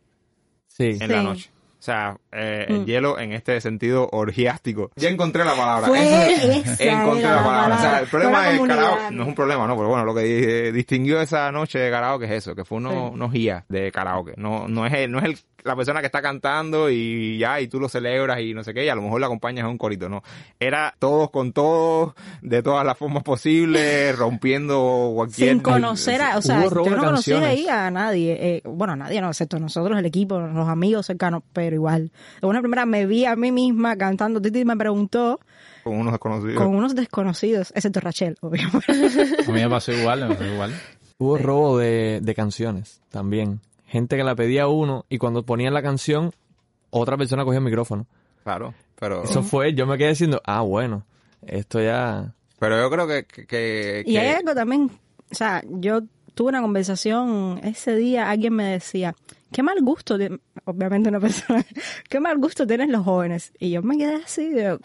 [0.69, 0.85] Sí.
[0.91, 1.07] en Sí.
[1.09, 1.51] la noche.
[1.83, 2.85] O sea, eh, el Mm.
[2.85, 4.93] hielo en este sentido orgiástico.
[4.95, 5.89] Ya encontré la palabra.
[5.89, 6.29] Fue Esa-
[6.75, 7.75] esa encontré la la palabra.
[7.77, 8.77] O sea, el problema comunidad.
[8.77, 9.75] karaoke no es un problema, ¿no?
[9.77, 12.91] Pero bueno, lo que di- distinguió esa noche de karaoke es eso, que fue uno,
[12.93, 12.97] Sí.
[13.15, 14.35] unos guías de karaoke.
[14.37, 17.67] No, no es el, no es el, la persona que está cantando y ya, y
[17.69, 19.79] tú lo celebras y no sé qué, y a lo mejor la acompañas a un
[19.79, 20.23] corito, no.
[20.61, 25.51] Era todos con todos, de todas las formas posibles, rompiendo cualquier...
[25.51, 27.49] Sin conocer a, o sea, yo no conocí canciones.
[27.49, 31.43] ahí a nadie, eh, bueno, a nadie, no, excepto nosotros, el equipo, los amigos cercanos,
[31.53, 32.11] pero igual.
[32.41, 35.41] De una primera me vi a mí misma cantando, Titi me preguntó
[35.85, 36.57] Con unos desconocidos.
[36.63, 38.93] con unos desconocidos, excepto Rachel, obviamente.
[39.47, 40.73] A mí me pasó igual, me pasó igual.
[41.19, 43.61] Hubo robo de, de canciones también.
[43.87, 46.33] Gente que la pedía uno y cuando ponían la canción,
[46.91, 48.07] otra persona cogía el micrófono.
[48.43, 49.23] Claro, pero...
[49.25, 51.05] Eso fue, yo me quedé diciendo, ah, bueno,
[51.47, 52.35] esto ya...
[52.59, 53.25] Pero yo creo que...
[53.25, 54.91] que, que- Y hay algo también,
[55.31, 56.01] o sea, yo
[56.35, 59.15] tuve una conversación ese día, alguien me decía,
[59.53, 60.19] qué mal gusto,
[60.65, 61.65] obviamente una persona,
[62.09, 63.53] qué mal gusto tienen los jóvenes.
[63.59, 64.79] Y yo me quedé así, de,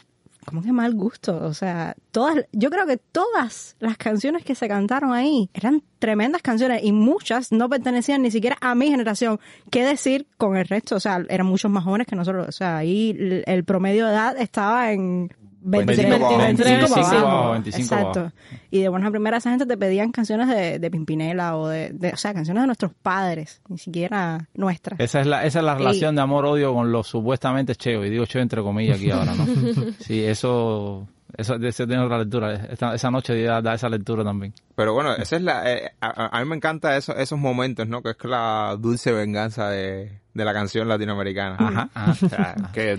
[0.46, 1.44] ¿cómo que mal gusto?
[1.44, 6.42] O sea, todas, yo creo que todas las canciones que se cantaron ahí eran tremendas
[6.42, 9.40] canciones y muchas no pertenecían ni siquiera a mi generación.
[9.72, 10.96] ¿Qué decir con el resto?
[10.96, 12.48] O sea, eran muchos más jóvenes que nosotros.
[12.48, 15.30] O sea, ahí el promedio de edad estaba en
[15.70, 17.28] 23, 25 abajo, 25 25 abajo.
[17.28, 18.20] abajo, 25 Exacto.
[18.20, 18.36] abajo.
[18.72, 21.90] Y de buenas a primeras esa gente te pedían canciones de, de Pimpinela o de,
[21.92, 25.00] de- o sea, canciones de nuestros padres, ni siquiera nuestras.
[25.00, 28.26] Esa es la, esa es la relación de amor-odio con los supuestamente cheo, y digo
[28.26, 29.46] cheo entre comillas aquí ahora, ¿no?
[30.00, 32.54] Sí, eso, eso, eso tiene otra lectura.
[32.54, 34.54] Esta- esa noche da, da esa lectura también.
[34.76, 35.72] Pero bueno, esa es la.
[35.74, 38.02] eh, a, a- a mí me encanta eso, esos momentos, ¿no?
[38.02, 41.56] Que es la dulce venganza de, de la canción latinoamericana.
[41.60, 42.12] Ajá, ajá.
[42.12, 42.98] O sea, que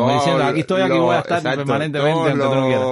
[0.00, 2.66] Como todos diciendo, aquí estoy, aquí los- voy a estar permanentemente, todos aunque tú no
[2.66, 2.84] quieras.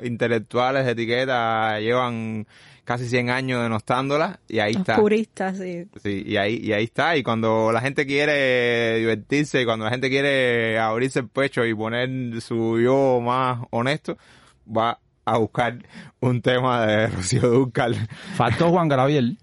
[0.00, 2.46] los intelectuales de etiqueta llevan
[2.84, 4.96] casi 100 años denostándola y ahí Los está.
[4.96, 5.86] puristas, sí.
[6.02, 7.16] Sí, y ahí, y ahí está.
[7.16, 11.74] Y cuando la gente quiere divertirse, y cuando la gente quiere abrirse el pecho y
[11.74, 14.18] poner su yo más honesto,
[14.66, 15.78] va a buscar
[16.20, 17.96] un tema de Rocío Dúrcal.
[18.34, 19.38] Faltó Juan Gabriel.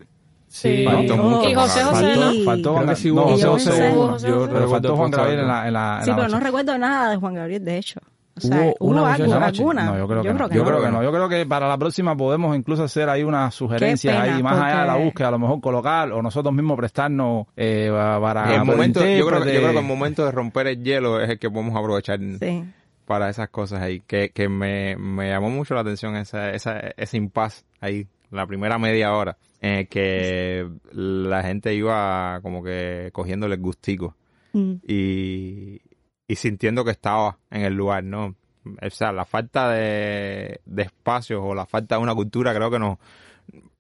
[0.62, 0.86] Sí.
[0.86, 2.16] Faltó mucho Y José José.
[2.46, 3.22] Faltó Creo Juan no.
[3.24, 4.28] José Yo José.
[4.28, 6.78] Pero recuerdo faltó Juan Gabriel en la, en la, en Sí, la pero no recuerdo
[6.78, 8.00] nada de Juan Gabriel, de hecho.
[8.36, 9.86] O sea, Hubo ¿hubo, una algo- alguna?
[9.86, 10.48] No, yo creo que no.
[10.50, 10.68] que yo no.
[10.70, 11.04] creo que no.
[11.04, 14.60] Yo creo que para la próxima podemos incluso hacer ahí unas sugerencias pena, ahí más
[14.62, 18.64] allá de la búsqueda, a lo mejor colocar o nosotros mismos prestarnos eh, para el
[18.64, 21.40] momento, yo, creo, que- yo creo que el momento de romper el hielo es el
[21.40, 22.64] que podemos aprovechar Sí.
[23.06, 24.02] para esas cosas ahí.
[24.06, 28.78] Que, que me, me llamó mucho la atención esa, esa, ese impasse ahí, la primera
[28.78, 34.16] media hora, el que la gente iba como que cogiéndole el gustico.
[34.54, 34.76] Mm.
[34.88, 35.82] y,
[36.28, 38.36] y sintiendo que estaba en el lugar, ¿no?
[38.82, 42.80] O sea, la falta de, de espacios o la falta de una cultura creo que
[42.80, 42.98] nos,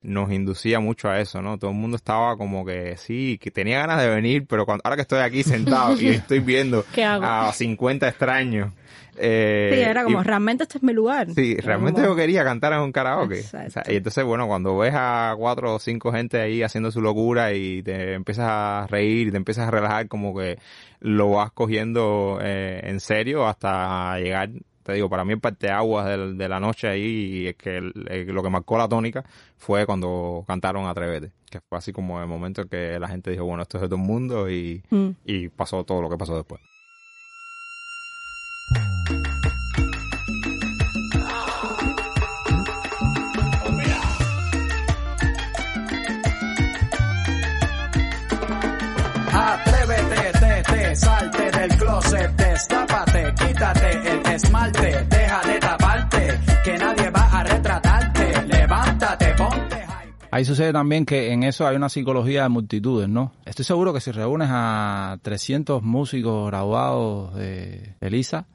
[0.01, 1.57] nos inducía mucho a eso, ¿no?
[1.57, 4.95] Todo el mundo estaba como que sí, que tenía ganas de venir, pero cuando, ahora
[4.95, 8.71] que estoy aquí sentado y estoy viendo a 50 extraños.
[9.17, 11.27] eh, Sí, era como, y- realmente este es mi lugar.
[11.33, 13.39] Sí, Era realmente como- yo quería cantar en un karaoke.
[13.39, 13.67] Exacto.
[13.67, 17.01] O sea, y entonces, bueno, cuando ves a cuatro o cinco gente ahí haciendo su
[17.01, 20.57] locura y te empiezas a reír y te empiezas a relajar, como que
[20.99, 24.49] lo vas cogiendo eh, en serio hasta llegar,
[24.87, 27.03] te digo, para mí el parteaguas de, de la noche ahí
[27.43, 29.25] y es que el- eh, lo que marcó la tónica
[29.57, 33.43] fue cuando cantaron Atrévete, que fue así como el momento en que la gente dijo,
[33.43, 35.09] bueno, esto es de todo el mundo y, Mm.
[35.25, 36.61] y pasó todo lo que pasó después.
[49.31, 57.11] Atrévete, te, te, salte del closet, destápate, quítate el deja de taparte, que nadie
[57.43, 59.85] retratarte, levántate, ponte.
[60.29, 63.31] Ahí sucede también que en eso hay una psicología de multitudes, ¿no?
[63.45, 68.45] Estoy seguro que si reúnes a 300 músicos graduados de Elisa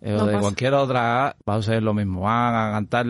[0.00, 0.40] eh, o de pasa.
[0.40, 2.22] cualquier otra, va a suceder lo mismo.
[2.22, 3.04] Van a cantar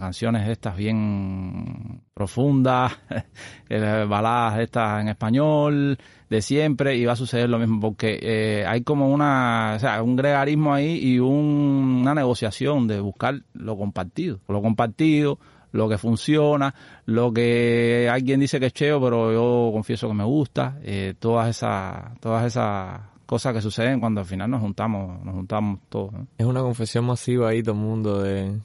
[0.00, 2.92] canciones estas bien profundas,
[3.68, 8.64] eh, baladas estas en español de siempre y va a suceder lo mismo porque eh,
[8.66, 13.76] hay como una, o sea, un gregarismo ahí y un- una negociación de buscar lo
[13.76, 15.38] compartido, lo compartido,
[15.72, 16.74] lo que funciona,
[17.06, 21.48] lo que alguien dice que es cheo, pero yo confieso que me gusta, eh, todas
[21.48, 23.00] esas, todas esas
[23.32, 26.12] cosas que suceden cuando al final nos juntamos, nos juntamos todos.
[26.12, 26.26] ¿no?
[26.36, 28.60] Es una confesión masiva ahí todo el mundo de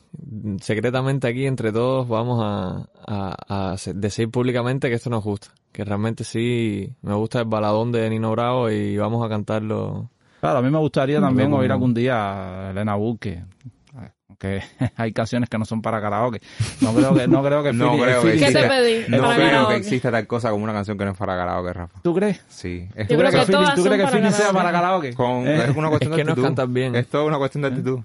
[0.60, 6.26] secretamente aquí entre todos vamos a, a, decir públicamente que esto nos gusta, que realmente
[6.26, 10.10] sí me gusta el baladón de Nino Bravo y vamos a cantarlo.
[10.42, 13.46] Claro, a mí me gustaría también oír algún día a Elena Burke,
[14.40, 14.64] aunque
[14.96, 16.42] hay canciones que no son para karaoke.
[16.82, 19.00] No creo que, no creo que No Philly- creo que Philly ¿Qué te pedí?
[19.10, 19.74] No creo karaoke.
[19.74, 22.00] que exista tal cosa como una canción que no es para karaoke, Rafa.
[22.02, 22.42] ¿Tú crees?
[22.48, 22.88] Sí.
[22.94, 25.14] ¿Tú Es, crees que que Philly, todas ¿tú son crees que sea para karaoke?
[25.14, 26.44] con- Eh, es una cuestión es que de no actitud.
[26.48, 26.96] cantas bien.
[26.96, 28.00] Es toda una cuestión de actitud.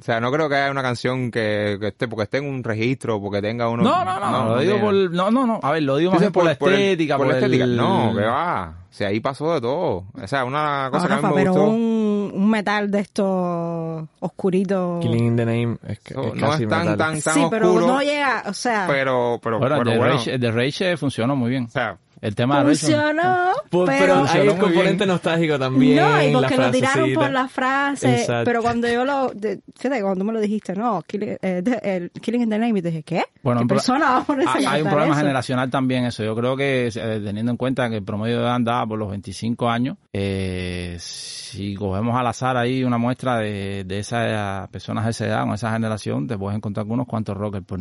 [0.00, 2.64] O sea, no creo que haya una canción que, que esté, porque esté en un
[2.64, 3.82] registro, porque tenga uno...
[3.82, 6.32] No, no, no, lo digo por, no, no, no, a ver, lo digo más bien
[6.32, 7.66] por, la el- estética, por la el- estética.
[7.66, 8.74] No, que va.
[8.88, 10.04] O sea, ahí pasó de todo.
[10.20, 11.68] O sea, una No, cosa que a mí Rafa, me pero gustó.
[11.68, 15.00] un, un metal de estos oscuritos.
[15.02, 16.96] Killing in the Name es, que- No, es no tan, metal.
[16.96, 19.98] tan, tan sí, pero oscuro, no llega, o sea, pero, pero, Bueno, pero el de
[19.98, 20.14] bueno.
[20.14, 21.64] Rage, de Rage funcionó muy bien.
[21.64, 24.24] O sea, El tema funcionó, Pues, pero...
[24.30, 25.08] pero hay muy componente bien.
[25.08, 25.96] nostálgico también.
[25.96, 28.44] no, y porque lo tiraron por la frase, Exacto.
[28.44, 31.80] pero cuando yo lo, de- fíjate, cuando tú me lo dijiste, no, Killing, eh, de-
[31.82, 33.22] el Killing in the Name, y te dije, ¿qué?
[33.42, 35.20] Bueno, ¿Qué un pro- persona va a ponerse a Hay un problema eso?
[35.22, 36.22] generacional también eso.
[36.22, 39.08] Yo creo que eh, teniendo en cuenta que el promedio de edad andaba por los
[39.10, 45.10] 25 años, eh, si cogemos al azar ahí una muestra de, de esas personas de
[45.12, 47.78] esa edad, con esa generación, te puedes encontrar con unos cuantos rockers por,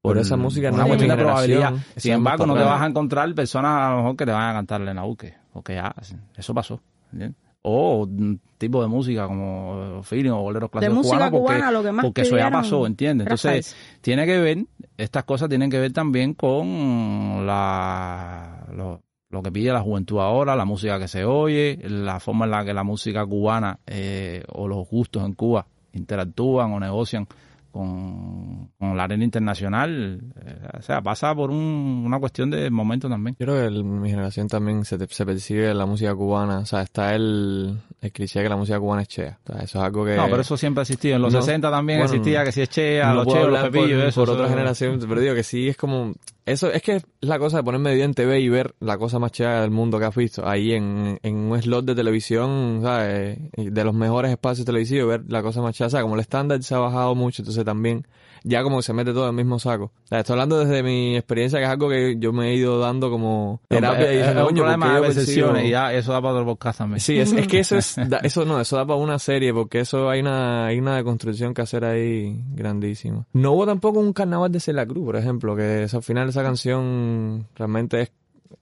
[0.00, 1.74] Por esa música no de probabilidad.
[1.96, 4.52] Sin embargo, no te vas a encontrar personas a lo mejor que te van a
[4.52, 5.94] cantar Elena Buque, porque ya,
[6.36, 6.80] eso pasó.
[7.12, 7.48] ¿entiendes?
[7.62, 11.82] o un tipo de música como feeling o boleros clásicos música cubanos porque, cubana, lo
[11.82, 13.26] que más porque eso ya pasó, ¿entiendes?
[13.26, 14.64] Entonces, tiene que ver,
[14.96, 20.56] estas cosas tienen que ver también con la lo, lo que pide la juventud ahora,
[20.56, 24.66] la música que se oye, la forma en la que la música cubana eh, o
[24.68, 27.26] los gustos en Cuba interactúan o negocian
[27.70, 30.20] con, con la arena internacional.
[30.44, 33.36] Eh, o sea, pasa por un- una cuestión de momento también.
[33.38, 36.58] Yo creo que en mi generación también se, se percibe la música cubana.
[36.60, 39.38] O sea, está el, el cliché que la música cubana es chea.
[39.44, 40.16] O sea, eso es algo que...
[40.16, 41.16] No, pero eso siempre ha existido.
[41.16, 43.62] En los No, 60 también bueno, existía que si es chea, no los cheos, los
[43.64, 44.24] pepillos, por, eso.
[44.24, 46.14] por otra generación, pero digo que sí es como
[46.48, 49.18] eso es que es la cosa de ponerme video en TV y ver la cosa
[49.18, 53.38] más chea del mundo que has visto ahí en, en un slot de televisión, ¿sabes?
[53.56, 56.62] De los mejores espacios televisivos ver la cosa más chea, o sea, como el estándar
[56.62, 58.06] se ha bajado mucho, entonces también
[58.44, 59.84] ya como que se mete todo en el mismo saco.
[60.04, 62.78] O sea, estoy hablando desde mi experiencia que es algo que yo me he ido
[62.78, 65.92] dando como terapia y es, diciendo, "Coño, ¿por problema de yo percepciones percibo-?" y ya
[65.94, 67.00] eso da para otro podcast también.
[67.00, 69.80] Sí, es, es que eso es, da- eso no, eso da para una serie, porque
[69.80, 73.26] eso hay una, hay una deconstrucción que hacer ahí grandísima.
[73.32, 76.42] No hubo tampoco un carnaval de Celia Cruz, por ejemplo, que eso, al final esa
[76.42, 78.12] canción realmente es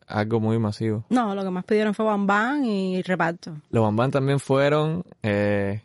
[0.08, 1.04] algo muy masivo.
[1.10, 3.56] No, lo que más pidieron fue Bam Bam y reparto.
[3.70, 5.80] Los Bambán también fueron, eh,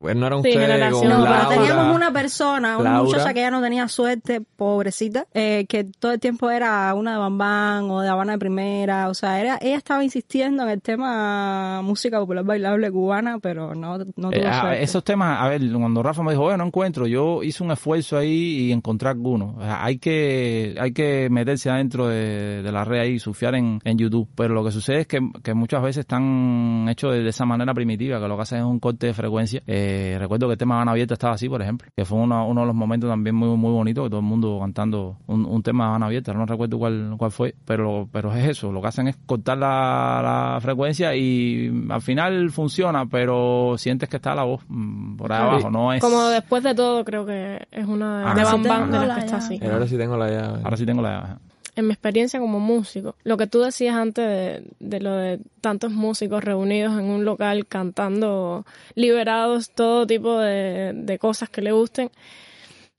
[0.00, 1.00] bueno, no eran Sí, ustedes generación.
[1.00, 1.46] con No, Laura.
[1.48, 3.02] pero teníamos una persona, una Laura.
[3.08, 7.18] muchacha que ya no tenía suerte, pobrecita, eh, que todo el tiempo era una de
[7.18, 11.82] Bambán o de Habana de Primera, o sea, era, ella estaba insistiendo en el tema
[11.82, 14.82] música popular bailable cubana, pero no, no tuvo Eh, ah, suerte.
[14.84, 18.16] esos temas, a ver, cuando Rafa me dijo, oye, no encuentro, yo hice un esfuerzo
[18.18, 19.56] ahí y encontré algunos.
[19.56, 23.54] O sea, hay que hay que meterse adentro de, de la red ahí y surfear
[23.56, 24.28] en, en YouTube.
[24.34, 27.74] Pero lo que sucede es que, que muchas veces están hechos de, de esa manera
[27.74, 29.62] primitiva, que lo que hacen es un corte de frecuencia.
[29.66, 29.86] Eh,
[30.18, 32.66] recuerdo que el tema Habana Abierta estaba así, por ejemplo, que fue uno, uno de
[32.66, 35.88] los momentos también muy muy bonito, que todo el mundo cantando un, un tema de
[35.90, 39.16] Habana Abierta, no recuerdo cuál, cuál fue, pero, pero es eso, lo que hacen es
[39.26, 40.20] cortar la,
[40.54, 45.42] la frecuencia y al final funciona, pero sientes que está la voz mm, por ahí
[45.42, 46.00] abajo, no es...
[46.00, 49.06] Como después de todo, creo que es una Ah, de sí Bam Bam tengo de
[49.06, 49.54] las la que está llave.
[49.56, 49.64] así.
[49.64, 50.60] Eh, Ahora sí tengo la llave.
[50.64, 51.38] Ahora sí tengo la...
[51.80, 55.92] en mi experiencia como músico, lo que tú decías antes de, de lo de tantos
[55.92, 58.64] músicos reunidos en un local cantando
[58.94, 62.10] liberados todo tipo de, de cosas que le gusten,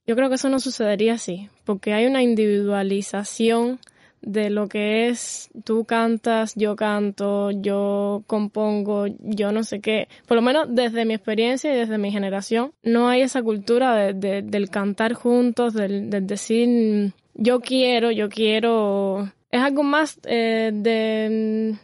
[0.06, 3.78] yo creo que eso no sucedería así, porque hay una individualización
[4.22, 10.08] de lo que es tú cantas, yo canto, yo compongo, yo no sé qué.
[10.26, 14.12] Por lo menos desde mi experiencia y desde mi generación, no hay esa cultura de,
[14.12, 19.32] de- del cantar juntos, del, del decir yo quiero, yo quiero.
[19.50, 21.76] Es algo más eh, de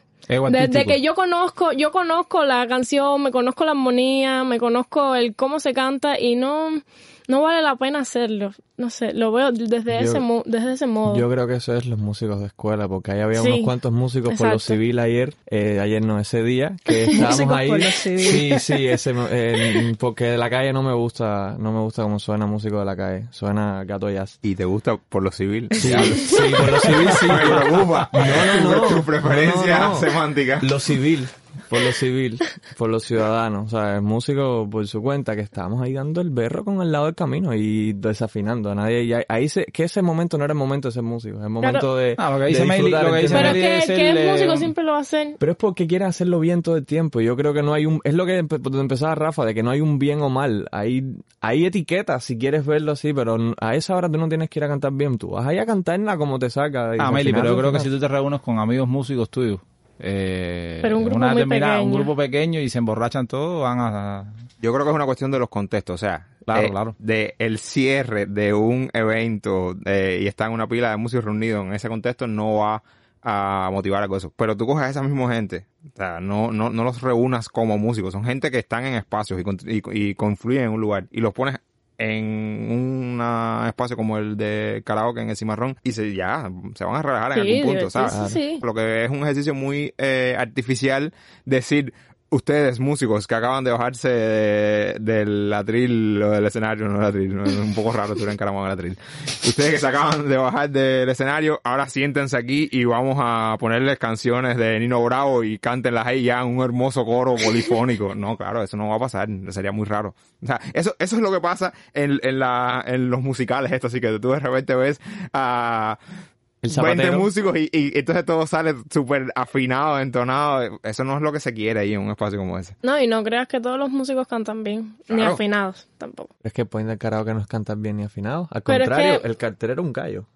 [0.51, 5.37] desde que yo conozco, yo conozco la canción, me conozco la armonía, me conozco el
[5.37, 6.83] cómo se canta y no,
[7.29, 8.53] no vale la pena hacerlo.
[8.79, 11.17] No sé, lo veo desde Yo- ese mo- desde ese modo.
[11.17, 13.91] Yo creo que eso es los músicos de escuela, porque ahí había Sí, unos cuantos
[13.91, 17.05] músicos por lo civil ayer, eh, ayer no, ese día, que
[17.41, 17.69] estábamos ahí.
[17.69, 18.21] por lo civil.
[18.21, 22.19] Sí, sí, ese, eh, porque de la calle no me gusta, no me gusta cómo
[22.19, 24.39] suena músico de la calle, suena gato jazz.
[24.43, 25.69] ¿Y te gusta por lo civil?
[25.71, 27.27] Sí, sí, por lo civil sí.
[27.27, 28.11] Me preocupa.
[28.13, 28.89] No, no, no.
[28.89, 29.95] Tu preferencia No, no.
[29.97, 30.59] semántica.
[30.63, 31.27] Lo civil,
[31.69, 32.39] por lo civil,
[32.79, 36.31] por los ciudadanos, o sea, el músico por su cuenta, que estábamos ahí dando el
[36.31, 39.03] berro con el lado del camino y desafinando a nadie.
[39.05, 41.45] Y ahí- ahí se, que ese momento no era el momento de ser músico, es
[41.45, 42.15] el momento de.
[42.19, 44.85] Ah, lo que dice disfrutar, lo que dice Pero que, es que el, músico siempre
[44.85, 45.37] lo va a hacer.
[45.39, 47.21] Pero es porque quiere hacerlo bien todo el tiempo.
[47.21, 48.01] Yo creo que no hay un...
[48.05, 50.69] Es lo que empezaba Rafa, de que no hay un bien o mal.
[50.73, 54.59] Hay, hay etiquetas, si quieres verlo así, pero a esa hora tú no tienes que
[54.59, 55.19] ir a cantar bien.
[55.19, 56.93] Tú vas ahí a cantarla como te saca.
[56.99, 59.61] Ah, Meli, pero yo creo que si tú te reúnes con amigos músicos tuyos,
[59.99, 61.93] eh, Pero un grupo una muy un pequeño.
[61.93, 64.33] grupo pequeño y se emborrachan todos, van a...
[64.61, 66.95] Yo creo que es una cuestión de los contextos, o sea, Claro, eh, claro.
[66.99, 71.75] de el cierre de un evento eh, y están una pila de músicos reunidos en
[71.75, 72.85] ese contexto no va
[73.21, 74.33] a motivar de eso.
[74.37, 77.79] Pero tú coges a esa misma gente, o sea, no, no, no los reúnas como
[77.79, 81.33] músicos, son gente que están en espacios y, y confluyen en un lugar y los
[81.35, 81.59] pones
[81.99, 82.25] en
[82.71, 83.21] un
[83.67, 87.33] espacio como el de karaoke en el cimarrón y se ya se van a relajar
[87.33, 88.33] en algún punto, ¿sabes?
[88.33, 88.59] sí.
[88.63, 91.13] Lo que es un ejercicio muy eh, artificial
[91.45, 91.93] decir
[92.29, 97.41] ustedes músicos que acaban de bajarse de- del atril o del escenario, no del atril,
[97.45, 98.99] es un poco raro estar encaramado en el atril.
[99.47, 103.99] Ustedes que se acaban de bajar del escenario, ahora siéntense aquí y vamos a ponerles
[103.99, 108.15] canciones de Nino Bravo y cántenlas ahí ya en un hermoso coro polifónico.
[108.15, 110.15] No, claro, eso no va a pasar, sería muy raro.
[110.43, 113.87] O sea, eso, eso es lo que pasa en, en, la, en los musicales, esto
[113.87, 115.01] así que tú de repente ves
[115.33, 115.99] a
[116.35, 116.36] El
[116.69, 117.19] 20 zapatero.
[117.19, 120.81] músicos y, y entonces todo sale súper afinado, entonado.
[120.83, 122.77] Eso no es lo que se quiere ahí en un espacio como ese.
[122.83, 126.35] No, y no creas que todos los músicos cantan bien, ni afinados tampoco.
[126.43, 128.49] Es que pueden del karaoke no es cantar bien ni afinado.
[128.51, 130.27] Al Pero es contrario, que- el cartero era un gallo.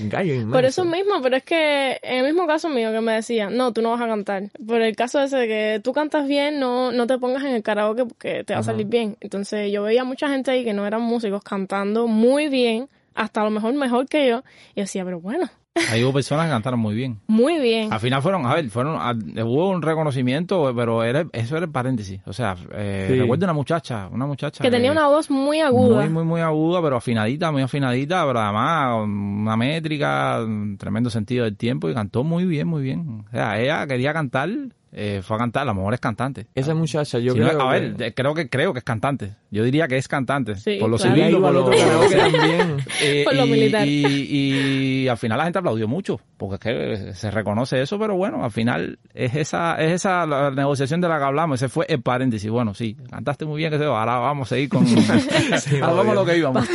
[0.00, 0.52] Un gallo inmenso.
[0.52, 3.72] Por eso mismo, pero es que en el mismo caso mío que me decían, no,
[3.72, 4.42] tú no vas a cantar.
[4.66, 7.62] Por el caso ese de que tú cantas bien, no, no te pongas en el
[7.62, 9.16] karaoke porque te va a salir bien.
[9.20, 12.88] Entonces yo veía mucha gente ahí que no eran músicos cantando muy bien,
[13.18, 14.38] hasta a lo mejor mejor que yo.
[14.74, 15.46] Y yo decía, pero bueno,
[15.92, 17.20] Ahí hubo personas que cantaron muy bien.
[17.28, 17.92] muy bien.
[17.92, 19.12] Al final fueron, a ver, fueron, a-
[19.44, 22.20] hubo un reconocimiento, pero era, eso era el paréntesis.
[22.26, 23.20] O sea, eh, Sí.
[23.20, 26.00] recuerdo una muchacha, una muchacha Que tenía una voz muy aguda.
[26.00, 31.44] Muy, muy, muy aguda, pero afinadita, muy afinadita, pero además una métrica, un tremendo sentido
[31.44, 33.24] del tiempo y cantó muy bien, muy bien.
[33.28, 34.48] O sea, ella quería cantar,
[34.92, 36.46] eh, fue a cantar, a lo mejor es cantante.
[36.54, 38.84] Esa muchacha, yo Si no, creo a que- ver, eh, creo que creo que es
[38.84, 39.36] cantante.
[39.50, 40.56] Yo diría que es cantante.
[40.56, 41.14] Sí, por lo claro.
[41.14, 42.76] civil, por lo, también.
[43.00, 43.86] Eh, Por lo y, militar.
[43.86, 48.16] Y, y al final la gente aplaudió mucho, porque es que se reconoce eso, pero
[48.16, 51.86] bueno, al final es esa es esa la negociación de la que hablamos, ese fue
[51.88, 52.50] el paréntesis.
[52.50, 54.84] Bueno, sí, cantaste muy bien, que se va, ahora vamos a seguir con...
[55.82, 56.68] ahora vamos a lo que íbamos.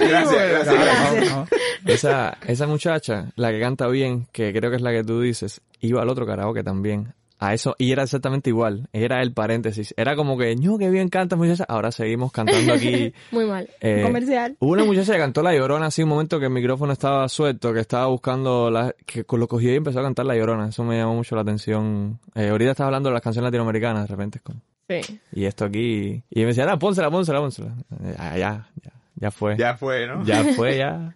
[0.00, 1.48] Gracias, gracias.
[1.86, 5.60] Esa, esa muchacha, la que canta bien, que creo que es la que tú dices,
[5.80, 7.11] iba al otro karaoke también.
[7.42, 8.88] A eso, y era exactamente igual.
[8.92, 9.92] Era el paréntesis.
[9.96, 11.64] Era como que, no, qué bien cantas, muchacha.
[11.68, 13.12] Ahora seguimos cantando aquí.
[13.32, 13.68] Muy mal.
[13.80, 14.56] eh, Comercial.
[14.60, 17.74] Hubo una muchacha que cantó La Llorona así un momento que el micrófono estaba suelto,
[17.74, 20.68] que estaba buscando, la, que lo cogió y empezó a cantar La Llorona.
[20.68, 22.20] Eso me llamó mucho la atención.
[22.36, 24.60] Eh, ahorita estaba hablando de las canciones latinoamericanas, de repente es como...
[24.88, 25.20] Sí.
[25.32, 26.22] Y esto aquí...
[26.30, 27.74] Y me decía, ah, pónsela, pónsela, pónsela.
[28.04, 29.56] Eh, ah, ya, ya, ya fue.
[29.56, 30.24] Ya fue, ¿no?
[30.24, 31.12] Ya fue, ya.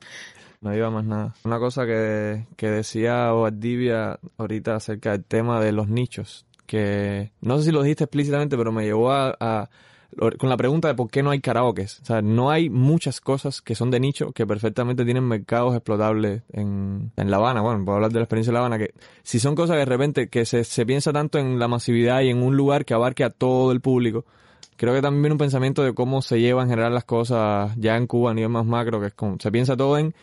[0.67, 1.33] No iba más nada.
[1.45, 7.59] Una cosa que, que decía Valdivia ahorita acerca del tema de los nichos, que no
[7.59, 9.71] sé si lo dijiste explícitamente, pero me llevó a, a-
[10.39, 12.01] con la pregunta de por qué no hay karaokes.
[12.03, 16.43] O sea, no hay muchas cosas que son de nicho que perfectamente tienen mercados explotables
[16.53, 17.61] en, en La Habana.
[17.61, 18.93] Bueno, puedo hablar de la experiencia de La Habana, que
[19.23, 22.31] si son cosas que de repente que se, se piensa tanto en la masividad y
[22.31, 24.25] en un lugar que abarque a todo el público,
[24.77, 27.97] creo que también viene un pensamiento de cómo se llevan en general las cosas ya
[27.97, 30.15] en Cuba a nivel más macro, que es como, se piensa todo en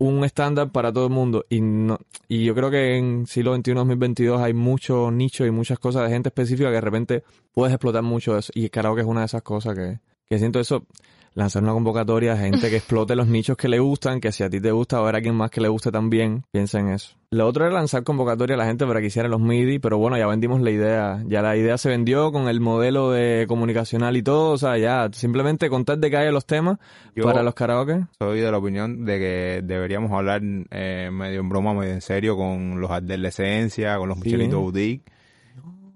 [0.00, 3.74] un estándar para todo el mundo y no y yo creo que en siglo XXI
[3.74, 8.02] 2022 hay mucho nicho y muchas cosas de gente específica que de repente puedes explotar
[8.02, 8.50] mucho eso.
[8.54, 10.86] Y karaoke es una de esas cosas que, que siento eso
[11.34, 14.50] lanzar una convocatoria a gente que explote los nichos que le gustan, que si a
[14.50, 17.14] ti te gusta o a alguien más que le guste también, piensa en eso.
[17.30, 20.18] Lo otro era lanzar convocatoria a la gente para que hiciera los MIDI, pero bueno,
[20.18, 24.22] ya vendimos la idea, ya la idea se vendió con el modelo de comunicacional y
[24.22, 26.78] todo, o sea, ya simplemente contar de que haya los temas
[27.14, 28.06] Yo- para los karaoke.
[28.18, 32.36] Soy de la opinión de que deberíamos hablar eh, medio en broma, medio en serio
[32.36, 34.24] con los de Esencia, con los Sí.
[34.24, 35.04] Michelito Boutique.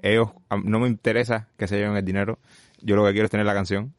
[0.03, 0.29] Ellos,
[0.63, 2.39] no me interesa que se lleven el dinero.
[2.83, 3.95] Yo lo que quiero es tener la canción.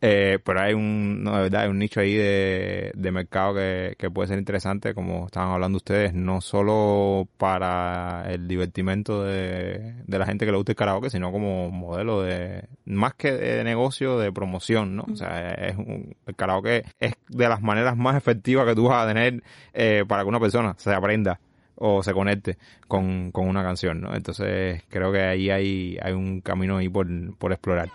[0.00, 3.96] Eh, pero hay un, no, de verdad, hay un nicho ahí de, de mercado que,
[3.98, 10.18] que puede ser interesante, como estaban hablando ustedes, no solo para el divertimento de, de
[10.18, 14.18] la gente que le gusta el karaoke, sino como modelo de, más que de negocio,
[14.18, 15.04] de promoción, ¿no?
[15.10, 19.04] O sea, es un, el karaoke es de las maneras más efectivas que tú vas
[19.04, 19.42] a tener
[19.72, 21.40] eh, para que una persona se aprenda
[21.74, 24.14] o se conecte con, con una canción, ¿no?
[24.14, 27.88] Entonces creo que ahí hay, hay un camino ahí por, por explorar.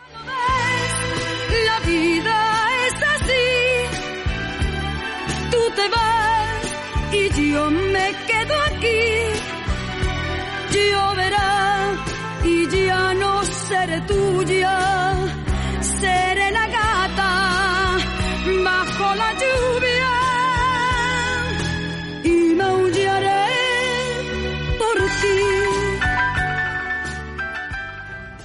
[7.54, 9.04] Yo me quedo aquí.
[10.76, 11.96] Lloverá
[12.44, 14.78] y ya no seré tuya.
[15.82, 17.32] Seré la gata
[18.64, 20.14] bajo la lluvia
[22.24, 23.46] y maullaré
[24.80, 25.40] por ti.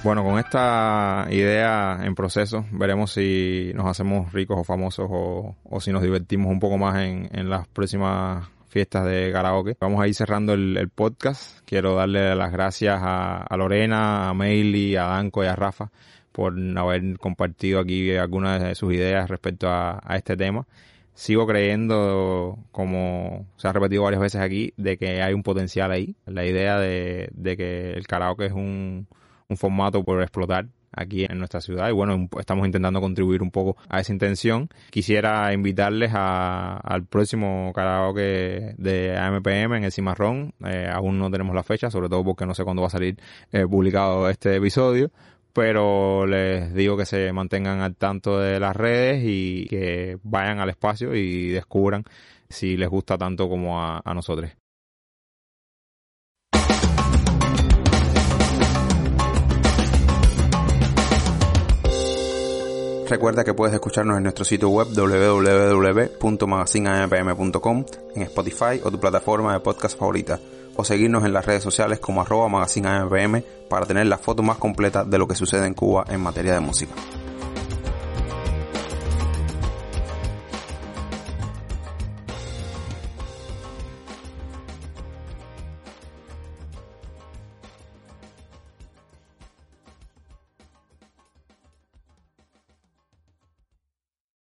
[0.03, 5.81] Bueno, con esta idea en proceso, veremos si nos hacemos ricos o famosos o, o
[5.81, 9.75] si nos divertimos un poco más en, en las próximas fiestas de karaoke.
[9.79, 11.59] Vamos a ir cerrando el, podcast.
[11.65, 15.91] Quiero darle las gracias a, Lorena, a Meili, a Danco y a Rafa
[16.31, 20.65] por haber compartido aquí algunas de sus ideas respecto a, este tema.
[21.13, 26.15] Sigo creyendo, como se ha repetido varias veces aquí, de que hay un potencial ahí.
[26.25, 29.07] La idea de, de que el karaoke es un,
[29.49, 33.77] un formato por explotar aquí en nuestra ciudad y bueno, estamos intentando contribuir un poco
[33.89, 34.69] a esa intención.
[34.89, 40.53] Quisiera invitarles a- al próximo karaoke de AMPM en el Cimarrón.
[40.65, 43.17] Eh, aún no tenemos la fecha, sobre todo porque no sé cuándo va a salir
[43.51, 45.11] eh, publicado este episodio.
[45.53, 50.69] Pero les digo que se mantengan al tanto de las redes y que vayan al
[50.69, 52.03] espacio y descubran
[52.49, 54.51] si les gusta tanto como a, a nosotros.
[63.09, 69.61] Recuerda que puedes escucharnos en nuestro sitio web www.magazineampm.com, en Spotify o tu plataforma de
[69.61, 70.39] podcast favorita,
[70.75, 75.03] o seguirnos en las redes sociales como arroba magazineampm para tener la foto más completa
[75.03, 76.93] de lo que sucede en Cuba en materia de música.